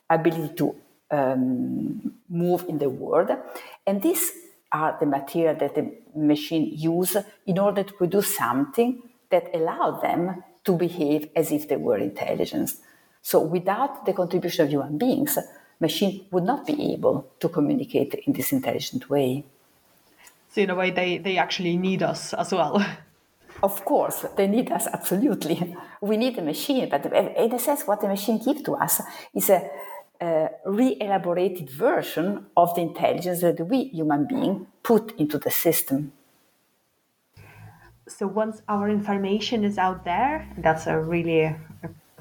[0.10, 0.76] ability to
[1.12, 3.30] um, move in the world.
[3.86, 4.32] And these
[4.72, 10.44] are the material that the machine use in order to produce something that allow them
[10.64, 12.72] to behave as if they were intelligent.
[13.22, 15.38] So without the contribution of human beings,
[15.80, 19.44] machine would not be able to communicate in this intelligent way.
[20.50, 22.86] So in a way, they, they actually need us as well.
[23.64, 25.76] Of course, they need us absolutely.
[26.02, 29.02] We need a machine, but in a sense, what the machine gives to us
[29.34, 29.70] is a,
[30.20, 36.14] a re-elaborated version of the intelligence that we human beings put into the system.
[38.08, 41.56] So once our information is out there, that's a really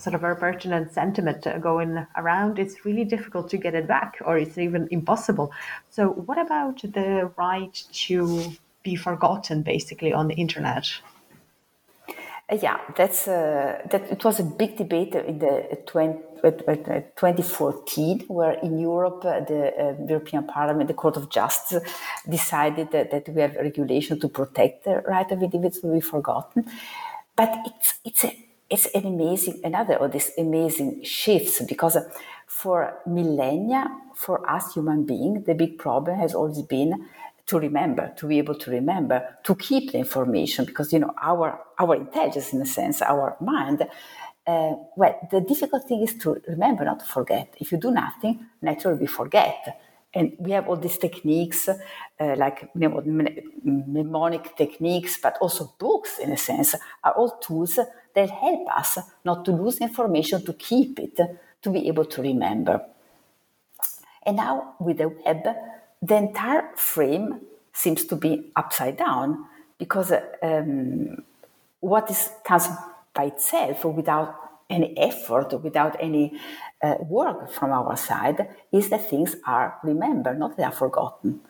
[0.00, 4.38] sort of a pertinent sentiment going around, it's really difficult to get it back, or
[4.38, 5.53] it's even impossible.
[5.90, 10.90] So, what about the right to be forgotten, basically, on the internet?
[12.50, 14.10] Uh, yeah, that's uh, that.
[14.10, 16.74] It was a big debate in the 20, uh,
[17.16, 21.82] 2014, where in Europe the European Parliament, the Court of Justice,
[22.28, 26.64] decided that, that we have regulation to protect the right of individuals to be forgotten.
[27.36, 28.36] But it's it's a
[28.68, 31.96] it's an amazing another of these amazing shifts because
[32.46, 37.08] for millennia for us human beings the big problem has always been
[37.50, 41.60] to remember to be able to remember to keep the information because you know our
[41.78, 43.82] our intelligence in a sense our mind
[44.46, 48.34] uh, well the difficult thing is to remember not to forget if you do nothing
[48.62, 49.60] naturally we forget
[50.14, 51.76] and we have all these techniques uh,
[52.36, 57.78] like mnemonic techniques but also books in a sense are all tools
[58.14, 61.18] that help us not to lose information, to keep it,
[61.62, 62.84] to be able to remember.
[64.24, 65.46] And now with the web,
[66.02, 67.40] the entire frame
[67.72, 69.46] seems to be upside down
[69.78, 71.22] because um,
[71.80, 72.68] what is comes
[73.14, 74.34] by itself without
[74.68, 76.38] any effort, without any
[76.82, 81.40] uh, work from our side, is that things are remembered, not they are forgotten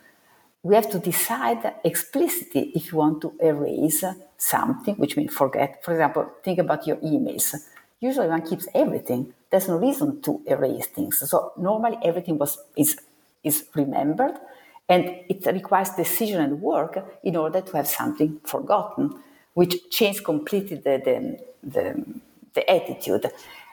[0.63, 4.05] we have to decide explicitly if you want to erase
[4.37, 5.83] something, which means forget.
[5.83, 7.55] For example, think about your emails.
[7.99, 9.33] Usually one keeps everything.
[9.51, 11.19] There's no reason to erase things.
[11.29, 12.97] So normally everything was is
[13.45, 14.35] is remembered
[14.89, 19.15] and it requires decision and work in order to have something forgotten,
[19.55, 22.05] which changed completely the, the, the,
[22.55, 23.31] the attitude.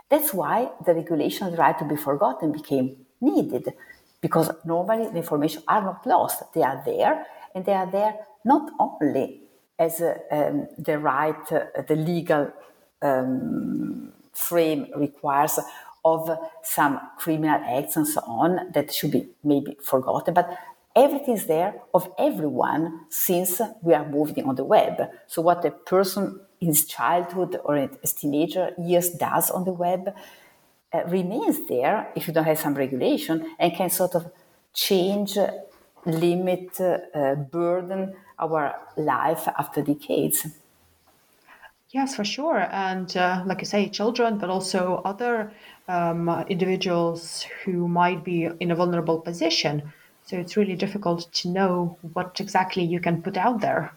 [0.09, 3.73] That's why the regulation of the right to be forgotten became needed
[4.21, 7.25] because normally the information are not lost they are there
[7.55, 9.41] and they are there not only
[9.79, 12.51] as uh, um, the right uh, the legal
[13.01, 15.59] um, frame requires
[16.13, 20.47] of some criminal acts and so on that should be maybe forgotten but
[20.95, 25.71] everything is there of everyone since we are moving on the web so what a
[25.71, 30.13] person in his childhood or in his teenager years does on the web
[30.93, 34.31] uh, remains there if you don't have some regulation and can sort of
[34.73, 35.37] change,
[36.05, 40.45] limit, uh, burden our life after decades.
[41.91, 42.67] Yes, for sure.
[42.69, 45.53] And uh, like you say, children, but also other
[45.87, 49.93] um, individuals who might be in a vulnerable position.
[50.25, 53.93] So it's really difficult to know what exactly you can put out there.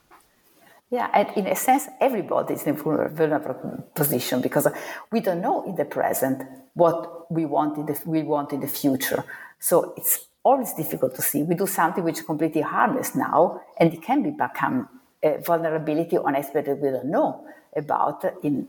[0.90, 4.68] Yeah, and in a sense, everybody is in a vulnerable position because
[5.10, 6.42] we don't know in the present
[6.74, 9.24] what we want in the, we want in the future.
[9.58, 11.42] So it's always difficult to see.
[11.42, 14.88] We do something which is completely harmless now, and it can become
[15.22, 17.44] a vulnerability on aspect that we don't know
[17.76, 18.68] about in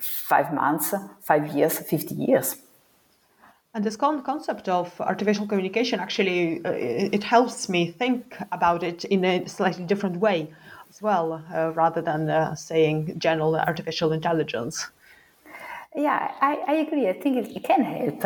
[0.00, 2.56] five months, five years, 50 years.
[3.74, 9.24] And this concept of artificial communication actually uh, it helps me think about it in
[9.24, 10.52] a slightly different way
[10.90, 14.88] as well, uh, rather than uh, saying general artificial intelligence.
[15.96, 17.08] Yeah, I, I agree.
[17.08, 18.24] I think it, can help.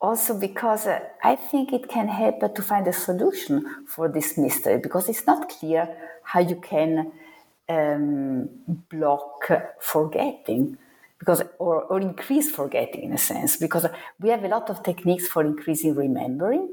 [0.00, 4.78] Also, because uh, I think it can help to find a solution for this mystery,
[4.78, 5.88] because it's not clear
[6.22, 7.12] how you can
[7.74, 8.48] um,
[8.90, 9.48] block
[9.80, 10.76] forgetting
[11.18, 13.86] because or, or increase forgetting in a sense because
[14.20, 16.68] we have a lot of techniques for increasing remembering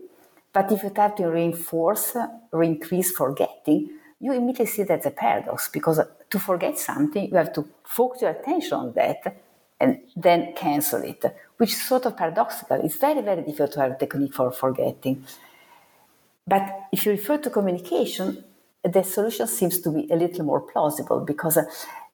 [0.54, 2.16] but if you try to reinforce
[2.52, 7.54] or increase forgetting you immediately see that's a paradox because to forget something, you have
[7.54, 9.42] to focus your attention on that
[9.80, 11.24] and then cancel it,
[11.58, 12.82] which is sort of paradoxical.
[12.84, 15.24] It's very, very difficult to have a technique for forgetting.
[16.46, 18.44] But if you refer to communication,
[18.94, 21.58] the solution seems to be a little more plausible because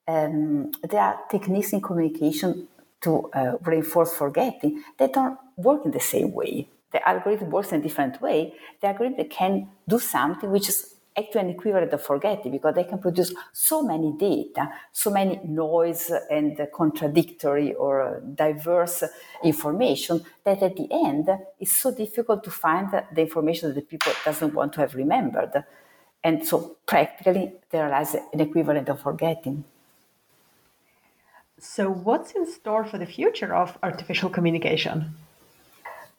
[0.08, 2.68] um, there are techniques in communication
[3.02, 6.68] to uh, reinforce forgetting that don't work in the same way.
[6.92, 8.54] The algorithm works in a different way.
[8.82, 12.98] The algorithm can do something which is actually an equivalent of forgetting because they can
[12.98, 19.04] produce so many data, so many noise and contradictory or diverse
[19.44, 24.12] information that at the end it's so difficult to find the information that the people
[24.26, 25.64] doesn't want to have remembered.
[26.24, 29.64] And so practically there lies an equivalent of forgetting.
[31.60, 35.16] So, what's in store for the future of artificial communication?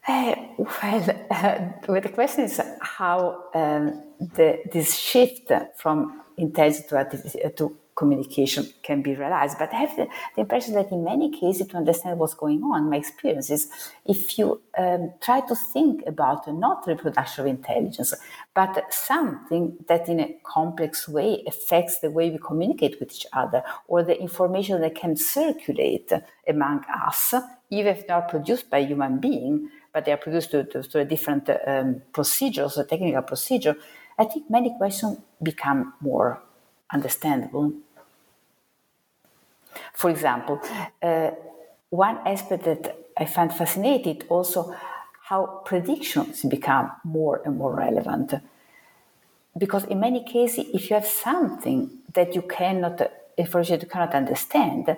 [0.07, 7.52] Uh, well, uh, well, the question is how um, the, this shift from intelligence to,
[7.57, 9.59] to communication can be realized.
[9.59, 12.90] But I have the, the, impression that in many cases, to understand what's going on,
[12.90, 13.70] my experience is
[14.05, 18.14] if you um, try to think about not reproduction of intelligence,
[18.55, 23.62] but something that in a complex way affects the way we communicate with each other,
[23.88, 26.12] or the information that can circulate
[26.49, 27.34] among us,
[27.70, 32.03] even if not produced by human being, but they are produced through, a different um,
[32.12, 33.76] procedures, a technical procedure,
[34.18, 36.42] I think many questions become more
[36.95, 37.72] understandable.
[39.92, 40.61] For example,
[41.03, 41.30] uh,
[41.90, 44.74] one aspect that I find fascinating also
[45.24, 48.34] how predictions become more and more relevant.
[49.57, 53.01] Because in many cases, if you have something that you cannot,
[53.36, 54.97] information you cannot understand,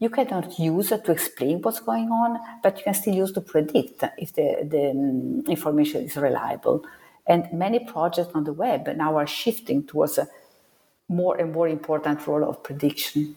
[0.00, 3.40] you cannot use it to explain what's going on, but you can still use to
[3.40, 6.84] predict if the, the um, information is reliable.
[7.26, 10.28] And many projects on the web now are shifting towards a
[11.08, 13.36] more and more important role of prediction.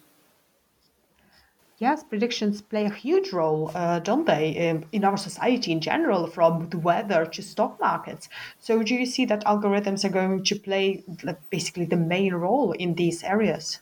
[1.79, 6.25] Yes, predictions play a huge role, uh, don't they, in, in, our society in general,
[6.25, 8.29] from the weather to stock markets.
[8.59, 12.71] So, do you see that algorithms are going to play like, basically the main role
[12.71, 13.79] in these areas?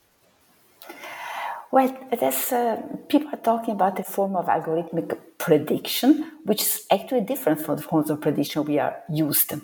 [1.72, 7.22] Well, there's, uh, people are talking about a form of algorithmic prediction, which is actually
[7.22, 9.62] different from the forms of prediction we are used to.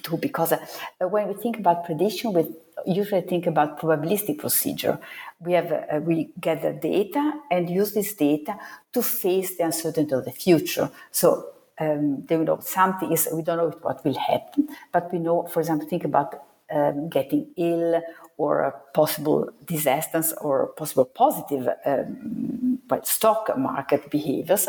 [0.00, 2.46] Too, because uh, when we think about prediction, we
[2.86, 4.98] usually think about probabilistic procedure.
[5.38, 8.58] We have uh, we gather data and use this data
[8.94, 10.90] to face the uncertainty of the future.
[11.10, 11.46] So
[11.78, 15.60] um, they know something is we don't know what will happen, but we know, for
[15.60, 18.00] example, think about um, getting ill
[18.38, 24.68] or possible disasters or possible positive um, stock market behaviors.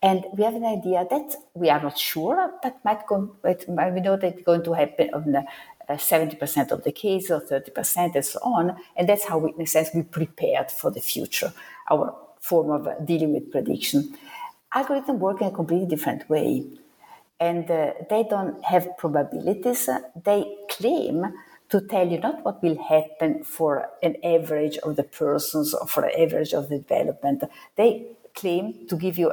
[0.00, 4.16] And we have an idea that we are not sure, but might go, we know
[4.16, 5.44] that it's going to happen on the,
[5.88, 8.76] uh, 70% of the cases or 30% and so on.
[8.96, 11.52] And that's how we, in a sense, we prepared for the future,
[11.90, 14.16] our form of uh, dealing with prediction.
[14.72, 16.64] Algorithms work in a completely different way.
[17.40, 19.88] And uh, they don't have probabilities.
[20.24, 21.32] They claim
[21.70, 26.04] to tell you not what will happen for an average of the persons or for
[26.04, 27.44] an average of the development.
[27.76, 29.32] They claim to give you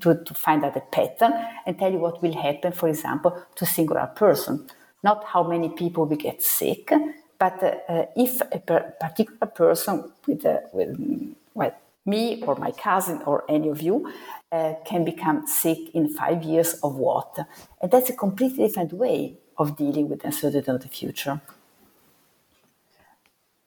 [0.00, 1.32] to, to find out a pattern
[1.64, 4.66] and tell you what will happen, for example, to a singular person.
[5.02, 6.90] Not how many people will get sick,
[7.38, 10.98] but uh, if a particular person with, uh, with
[11.54, 11.74] well,
[12.06, 14.12] me or my cousin or any of you
[14.52, 17.38] uh, can become sick in five years of what?
[17.80, 21.40] And that's a completely different way of dealing with uncertainty of the future.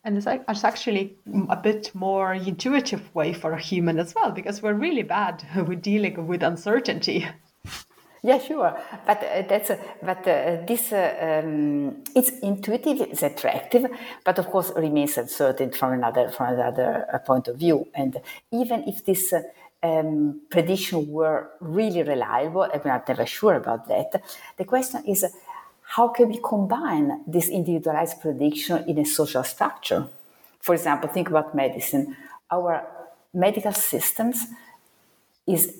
[0.03, 1.17] And it's, like, it's actually
[1.49, 5.81] a bit more intuitive way for a human as well, because we're really bad with
[5.81, 7.27] dealing with uncertainty.
[8.21, 8.77] Yeah, sure,
[9.07, 13.85] but uh, that's uh, but uh, this uh, um, it's intuitive, it's attractive,
[14.25, 17.87] but of course remains uncertain from another from another uh, point of view.
[17.95, 18.17] And
[18.51, 19.43] even if this uh,
[19.81, 24.21] um, prediction were really reliable, and we're not never sure about that,
[24.57, 25.23] the question is
[25.95, 30.07] how can we combine this individualized prediction in a social structure?
[30.61, 32.15] For example, think about medicine.
[32.51, 32.85] Our
[33.33, 34.45] medical systems
[35.47, 35.75] is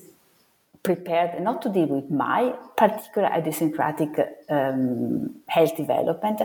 [0.82, 4.10] prepared not to deal with my particular idiosyncratic
[4.48, 6.42] um, health development,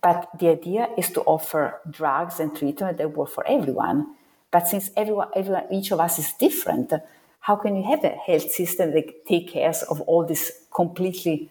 [0.00, 4.14] but the idea is to offer drugs and treatment that work for everyone.
[4.52, 6.92] But since everyone, everyone, each of us is different,
[7.40, 11.50] how can you have a health system that takes care of all these completely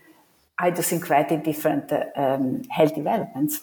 [0.64, 3.62] idiosyncratic different uh, um, health developments.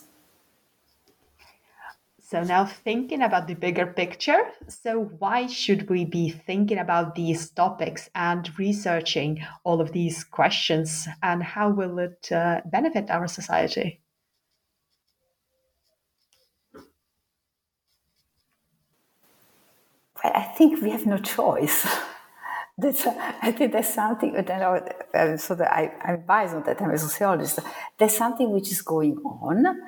[2.26, 7.50] So now thinking about the bigger picture, so why should we be thinking about these
[7.50, 14.00] topics and researching all of these questions and how will it uh, benefit our society?
[20.22, 21.86] Well, I think we have no choice.
[22.76, 26.64] That's, I think that's something that I know, uh, so that I, I advise on
[26.64, 26.82] that.
[26.82, 27.60] I'm a sociologist.
[27.96, 29.80] There's something which is going on,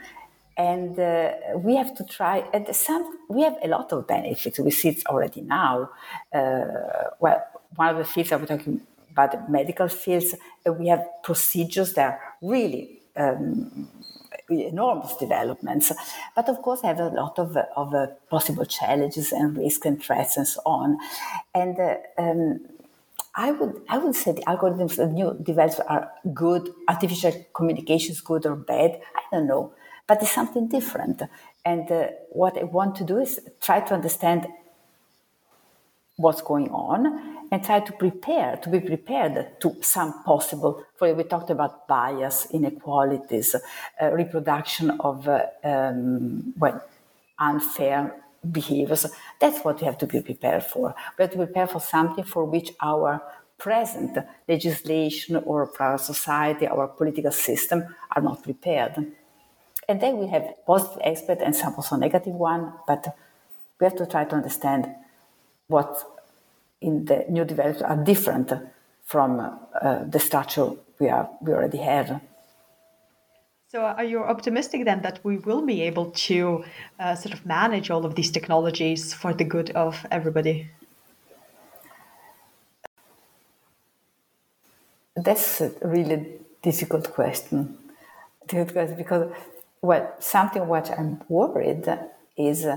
[0.57, 2.45] and uh, we have to try.
[2.55, 4.61] And some we have a lot of benefits.
[4.61, 5.91] We see it already now.
[6.33, 6.67] Uh,
[7.19, 8.81] well, one of the fields I was talking
[9.11, 13.01] about, medical fields, uh, we have procedures that are really.
[13.17, 13.89] Um,
[14.49, 15.91] enormous developments,
[16.37, 20.37] but of course have a lot of, of uh, possible challenges and risks and threats
[20.37, 20.99] and so on.
[21.53, 22.61] And uh, um,
[23.37, 26.73] I would I would say the algorithms the new developments are good.
[26.89, 28.99] Artificial communication is good or bad.
[29.15, 29.75] I don't know,
[30.07, 31.23] but it's something different.
[31.65, 34.47] And uh, what I want to do is try to understand
[36.17, 41.23] what's going on and try to prepare, to be prepared to some possible, for we
[41.23, 46.83] talked about bias, inequalities, uh, reproduction of, uh, um, well,
[47.39, 48.15] unfair
[48.53, 49.07] behaviors.
[49.41, 50.95] That's what we have to be prepared for.
[51.19, 53.23] We have to prepare for something for which our
[53.59, 54.19] present
[54.49, 59.13] legislation or our society, our political system are not prepared.
[59.89, 63.17] And then we have positive aspects and some also negative one, but
[63.79, 64.93] we have to try to understand
[65.69, 66.03] what
[66.81, 68.53] in the new developments are different
[69.05, 72.21] from uh, the structure we, are, we already have.
[73.69, 76.65] So, are you optimistic then that we will be able to
[77.01, 80.71] uh, sort of manage all of these technologies for the good of everybody?
[85.17, 86.29] That's a really
[86.63, 87.77] difficult question.
[88.47, 89.33] Because,
[89.83, 91.89] well, something what I'm worried
[92.37, 92.77] is uh,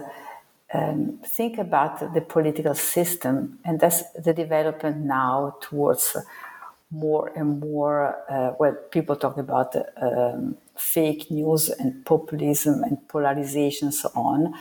[0.74, 6.18] um, think about the political system, and that's the development now towards
[6.90, 8.16] more and more.
[8.28, 14.54] Uh, well, people talk about um, fake news and populism and polarization and so on.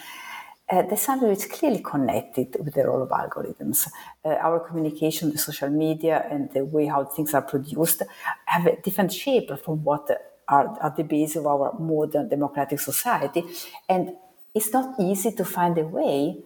[0.70, 3.88] Uh, there's something is clearly connected with the role of algorithms.
[4.22, 8.02] Uh, our communication, the social media, and the way how things are produced
[8.44, 10.10] have a different shape from what
[10.46, 13.44] are at the base of our modern democratic society.
[13.88, 14.14] And
[14.54, 16.36] it's not easy to find a way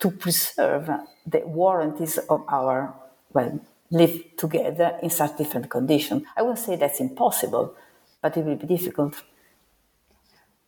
[0.00, 0.90] to preserve
[1.26, 2.94] the warranties of our,
[3.32, 3.60] well,
[3.90, 6.22] live together in such different conditions.
[6.36, 7.74] I won't say that's impossible,
[8.22, 9.22] but it will be difficult.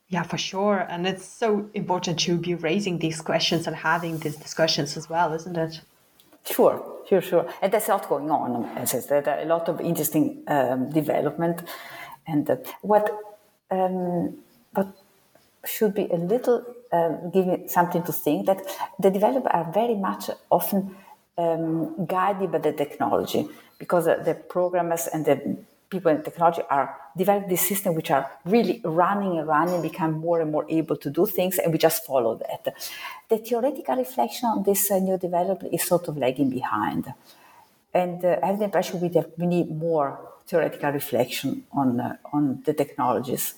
[0.08, 0.86] Yeah, for sure.
[0.88, 5.32] And it's so important to be raising these questions and having these discussions as well,
[5.32, 5.80] isn't it?
[6.44, 7.48] Sure, sure, sure.
[7.62, 8.64] And there's a lot going on.
[8.76, 11.62] As I said, a lot of interesting um, development.
[12.26, 13.08] And uh, what,
[13.70, 14.38] um,
[14.72, 14.88] what
[15.64, 18.62] should be a little um, giving something to think that
[18.98, 20.96] the developers are very much often
[21.38, 23.48] um, guided by the technology
[23.78, 25.56] because uh, the programmers and the
[25.90, 30.40] people in technology are develop these systems which are really running and running, become more
[30.40, 32.74] and more able to do things, and we just follow that.
[33.28, 37.12] The theoretical reflection on this uh, new development is sort of lagging behind.
[37.92, 42.16] And uh, I have the impression we, have, we need more theoretical reflection on, uh,
[42.32, 43.54] on the technologies.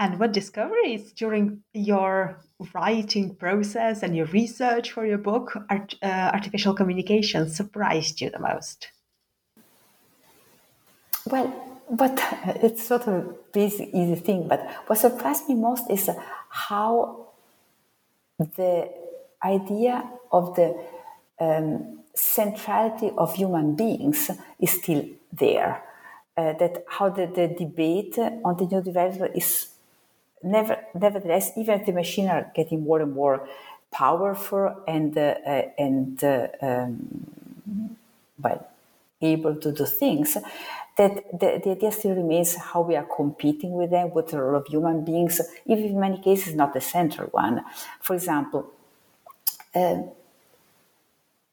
[0.00, 2.38] And what discoveries during your
[2.72, 8.38] writing process and your research for your book, art, uh, Artificial Communication, surprised you the
[8.38, 8.92] most?
[11.30, 11.52] Well,
[11.90, 12.20] but
[12.62, 14.48] it's sort of a basic, easy thing.
[14.48, 16.10] But what surprised me most is
[16.48, 17.26] how
[18.56, 18.88] the
[19.44, 20.76] idea of the
[21.40, 25.82] um, centrality of human beings is still there.
[26.36, 29.70] Uh, that how the, the debate on the new development is
[30.42, 33.48] never, nevertheless, even if the machines are getting more and more
[33.92, 38.06] powerful and uh, uh, and uh, um,
[38.40, 38.68] well
[39.20, 40.36] able to do things,
[40.98, 44.56] that the, the idea still remains how we are competing with them, with the role
[44.56, 47.64] of human beings, even in many cases not the central one.
[48.00, 48.66] For example,
[49.74, 50.02] uh,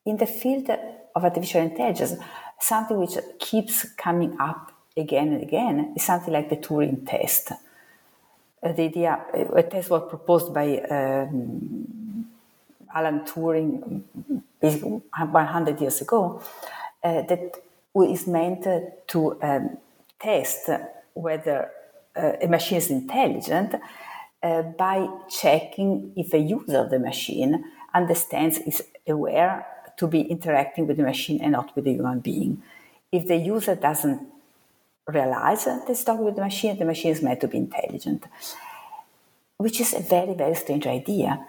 [0.03, 0.69] in the field
[1.15, 2.13] of artificial intelligence,
[2.59, 7.51] something which keeps coming up again and again is something like the Turing test.
[7.51, 9.25] Uh, the idea,
[9.55, 12.27] a test was proposed by um,
[12.95, 14.01] Alan Turing
[14.59, 16.41] 100 years ago,
[17.03, 17.61] uh, that
[18.03, 18.67] is meant
[19.07, 19.77] to um,
[20.19, 20.69] test
[21.13, 21.71] whether
[22.15, 23.75] uh, a machine is intelligent
[24.43, 29.65] uh, by checking if a user of the machine understands, is aware
[29.97, 32.61] to be interacting with the machine and not with a human being.
[33.11, 34.21] If the user doesn't
[35.07, 38.25] realize that it's talking with the machine, the machine is meant to be intelligent,
[39.57, 41.45] which is a very, very strange idea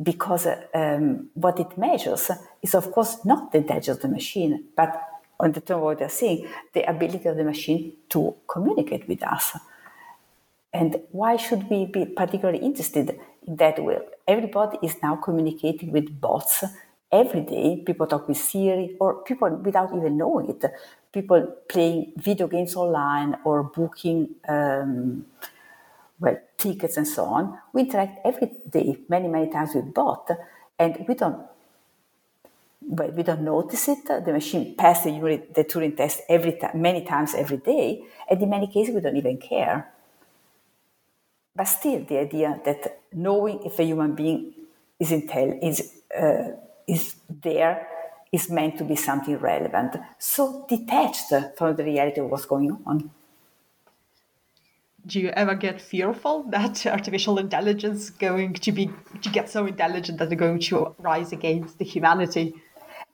[0.00, 2.30] because um, what it measures
[2.62, 6.08] is, of course, not the intelligence of the machine, but on the term what they're
[6.08, 9.56] saying, the ability of the machine to communicate with us.
[10.72, 13.82] And why should we be particularly interested in that?
[13.82, 16.64] Well, everybody is now communicating with bots
[17.10, 17.82] every day.
[17.86, 20.64] People talk with Siri, or people without even knowing it.
[21.12, 25.24] People playing video games online or booking, um,
[26.20, 27.58] well, tickets and so on.
[27.72, 30.32] We interact every day, many, many times with bots,
[30.78, 31.46] and we don't
[32.80, 34.06] but we don't notice it.
[34.06, 38.66] The machine passes the, the Turing test every many times every day, and in many
[38.66, 39.92] cases we don't even care.
[41.54, 44.54] But still, the idea that knowing if a human being
[44.98, 46.52] is intel is uh,
[46.86, 47.86] is there
[48.30, 53.10] is meant to be something relevant, so detached from the reality of what's going on.
[55.08, 58.90] do you ever get fearful that artificial intelligence going to be
[59.22, 62.54] to get so intelligent that they're going to rise against the humanity?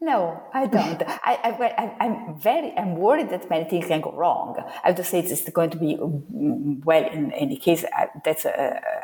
[0.01, 1.03] No, I don't.
[1.07, 4.57] I, I, am very, I'm worried that many things can go wrong.
[4.82, 7.84] I have to say it's going to be mm, well in any case.
[7.92, 8.47] I, that's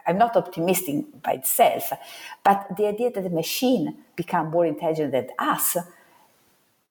[0.07, 1.93] I'm not optimistic by itself,
[2.45, 5.77] but the idea that the machine become more intelligent than us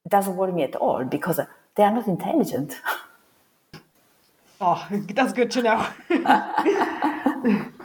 [0.08, 1.40] doesn't worry me at all because
[1.76, 2.80] they are not intelligent.
[4.62, 5.88] Oh, that's good to know.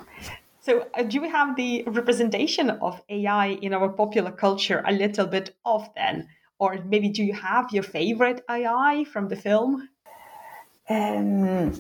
[0.65, 5.27] so, uh, do we have the representation of AI in our popular culture a little
[5.27, 6.27] bit off then?
[6.59, 9.91] Or maybe do you have your favorite AI from the film?
[10.89, 11.79] Um,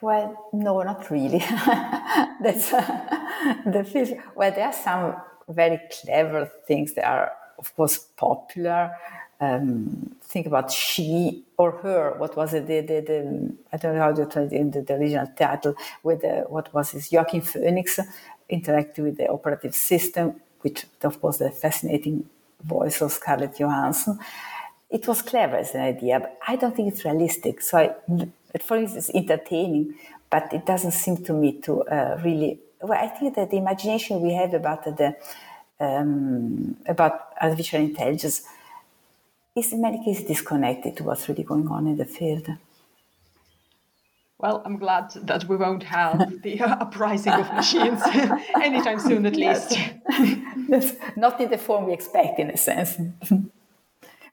[0.00, 1.38] well, no, not really.
[2.40, 4.20] That's uh, the film.
[4.34, 5.14] Well, there are some
[5.48, 8.90] very clever things that are, of course, popular
[9.42, 12.14] um, think about she or her.
[12.16, 12.66] What was it?
[12.68, 15.74] The, the, the I don't know how to translate in the, the original title.
[16.04, 17.08] With the, what was it?
[17.10, 17.98] Joaquin Phoenix
[18.48, 22.28] interacting with the operative system, which of course the fascinating
[22.62, 24.18] voice of Scarlett Johansson.
[24.88, 27.62] It was clever as an idea, but I don't think it's realistic.
[27.62, 29.94] So I, for instance, it's entertaining,
[30.30, 32.60] but it doesn't seem to me to uh, really.
[32.80, 35.16] Well, I think that the imagination we have about the
[35.80, 38.42] um, about artificial intelligence
[39.54, 42.48] is in many cases disconnected to what's really going on in the field.
[44.38, 48.02] Well, I'm glad that we won't have the uprising of machines
[48.60, 49.78] anytime soon, at least.
[50.68, 50.94] Yes.
[51.16, 52.96] Not in the form we expect, in a sense.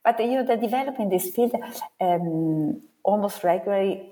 [0.02, 1.52] but you know, the development in this field
[2.00, 4.10] um, almost regularly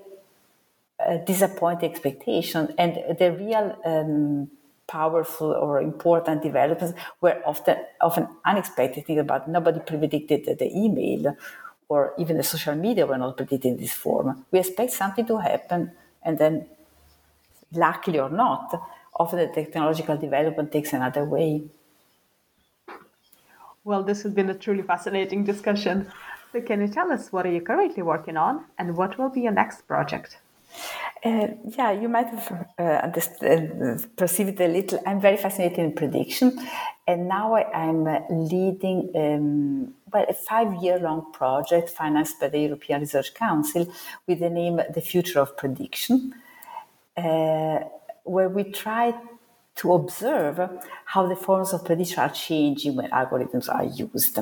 [1.03, 4.51] uh, disappoint expectation, and the real um,
[4.89, 11.37] powerful or important developments were often often unexpected things nobody predicted that the email
[11.87, 14.45] or even the social media were not predicted in this form.
[14.51, 15.91] We expect something to happen
[16.23, 16.65] and then
[17.71, 18.81] luckily or not,
[19.15, 21.63] often the technological development takes another way.
[23.83, 26.11] Well, this has been a truly fascinating discussion.
[26.51, 29.41] So can you tell us what are you currently working on and what will be
[29.41, 30.37] your next project?
[31.23, 31.47] Uh,
[31.77, 34.99] yeah, you might have uh, uh, perceived a little.
[35.05, 36.57] I'm very fascinated in prediction,
[37.05, 43.91] and now I'm leading um, well a five-year-long project financed by the European Research Council
[44.27, 46.35] with the name "The Future of Prediction,"
[47.17, 47.79] uh,
[48.23, 49.13] where we try
[49.75, 50.57] to observe
[51.03, 54.39] how the forms of prediction are changing when algorithms are used.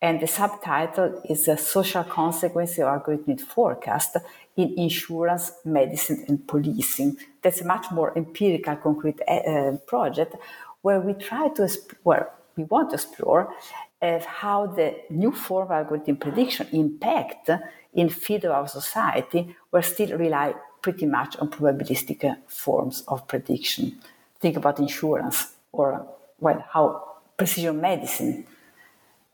[0.00, 4.16] And the subtitle is a social consequence of algorithmic forecast
[4.58, 7.16] in insurance, medicine, and policing.
[7.40, 10.34] That's a much more empirical, concrete uh, project
[10.82, 11.70] where we try to,
[12.02, 13.54] where we want to explore
[14.02, 17.50] uh, how the new form of algorithm prediction impact
[17.94, 23.26] in field of our society where still rely pretty much on probabilistic uh, forms of
[23.28, 23.96] prediction.
[24.40, 26.04] Think about insurance or,
[26.40, 28.44] well, how precision medicine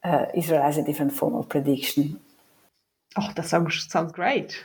[0.04, 2.20] uh, Israel a different form of prediction.
[3.16, 4.64] Oh, that sounds, sounds great.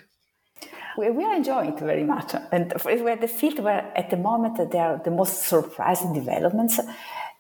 [0.98, 2.34] We, we are enjoying it very much.
[2.52, 6.80] And where the field where at the moment there are the most surprising developments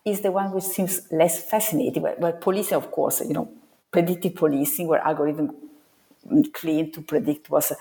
[0.05, 3.49] is the one which seems less fascinating, where, where policing, of course, you know,
[3.91, 5.51] predictive policing, where algorithm
[6.53, 7.71] claim to predict was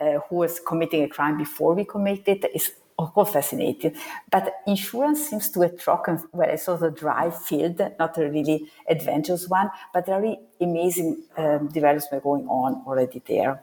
[0.00, 3.94] uh, who was committing a crime before we commit it is of course fascinating.
[4.30, 8.70] But insurance seems to attract well, it's sort of a dry field, not a really
[8.88, 13.62] adventurous one, but there are amazing um, developments going on already there.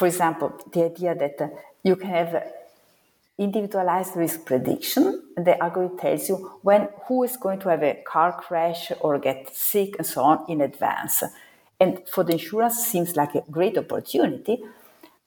[0.00, 2.42] For example, the idea that you can have
[3.36, 8.32] individualized risk prediction, the algorithm tells you when who is going to have a car
[8.32, 11.22] crash or get sick and so on in advance.
[11.78, 14.62] And for the insurance, seems like a great opportunity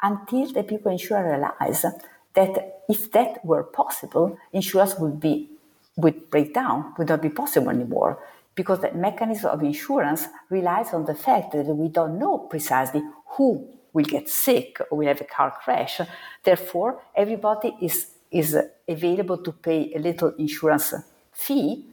[0.02, 1.86] until the people insurer realize
[2.34, 5.52] that if that were possible, insurance would be
[5.98, 8.18] would break down, would not be possible anymore.
[8.56, 13.04] Because the mechanism of insurance relies on the fact that we don't know precisely
[13.38, 16.02] who will get sick or will have a car crash.
[16.44, 20.94] Therefore, everybody is, is available to pay a little insurance
[21.32, 21.86] fee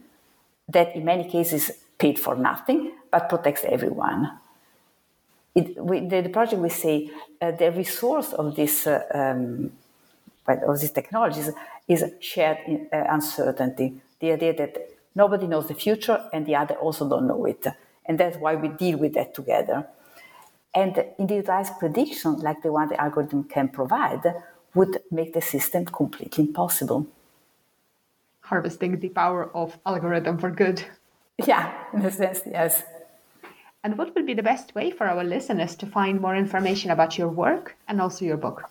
[0.67, 4.39] that in many cases paid for nothing but protects everyone.
[5.53, 9.71] It, we, the, the, project we say uh, the resource of this uh, um,
[10.47, 11.49] of these technologies
[11.87, 14.01] is shared in, uh, uncertainty.
[14.19, 14.77] The idea that
[15.13, 17.65] nobody knows the future and the other also don't know it.
[18.05, 19.87] And that's why we deal with that together.
[20.73, 24.23] And individualized prediction, like the one the algorithm can provide,
[24.73, 27.07] would make the system completely impossible.
[28.41, 30.83] Harvesting the power of algorithm for good.
[31.45, 32.83] Yeah, in a sense, yes.
[33.83, 37.17] And what would be the best way for our listeners to find more information about
[37.17, 38.69] your work and also your book?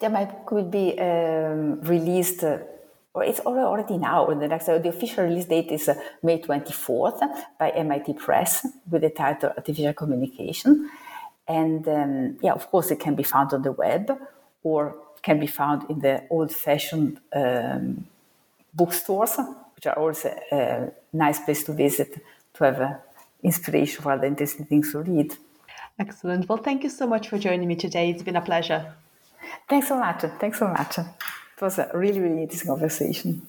[0.00, 2.44] Yeah, my book will be um, released.
[2.44, 2.58] Uh,
[3.14, 4.26] or it's already now.
[4.26, 7.20] The next, the official release date is uh, May 24th
[7.58, 10.90] by MIT Press with the title Artificial Communication.
[11.48, 14.16] And um, yeah, of course, it can be found on the web
[14.62, 18.06] or can be found in the old-fashioned um,
[18.74, 19.36] bookstores,
[19.74, 22.20] which are also a nice place to visit
[22.54, 22.94] to have uh,
[23.42, 25.36] inspiration for other interesting things to read.
[25.98, 26.48] Excellent.
[26.48, 28.10] Well, thank you so much for joining me today.
[28.10, 28.94] It's been a pleasure.
[29.68, 30.22] Thanks so much.
[30.38, 30.98] Thanks so much.
[30.98, 31.06] It
[31.60, 33.42] was a really, really interesting conversation.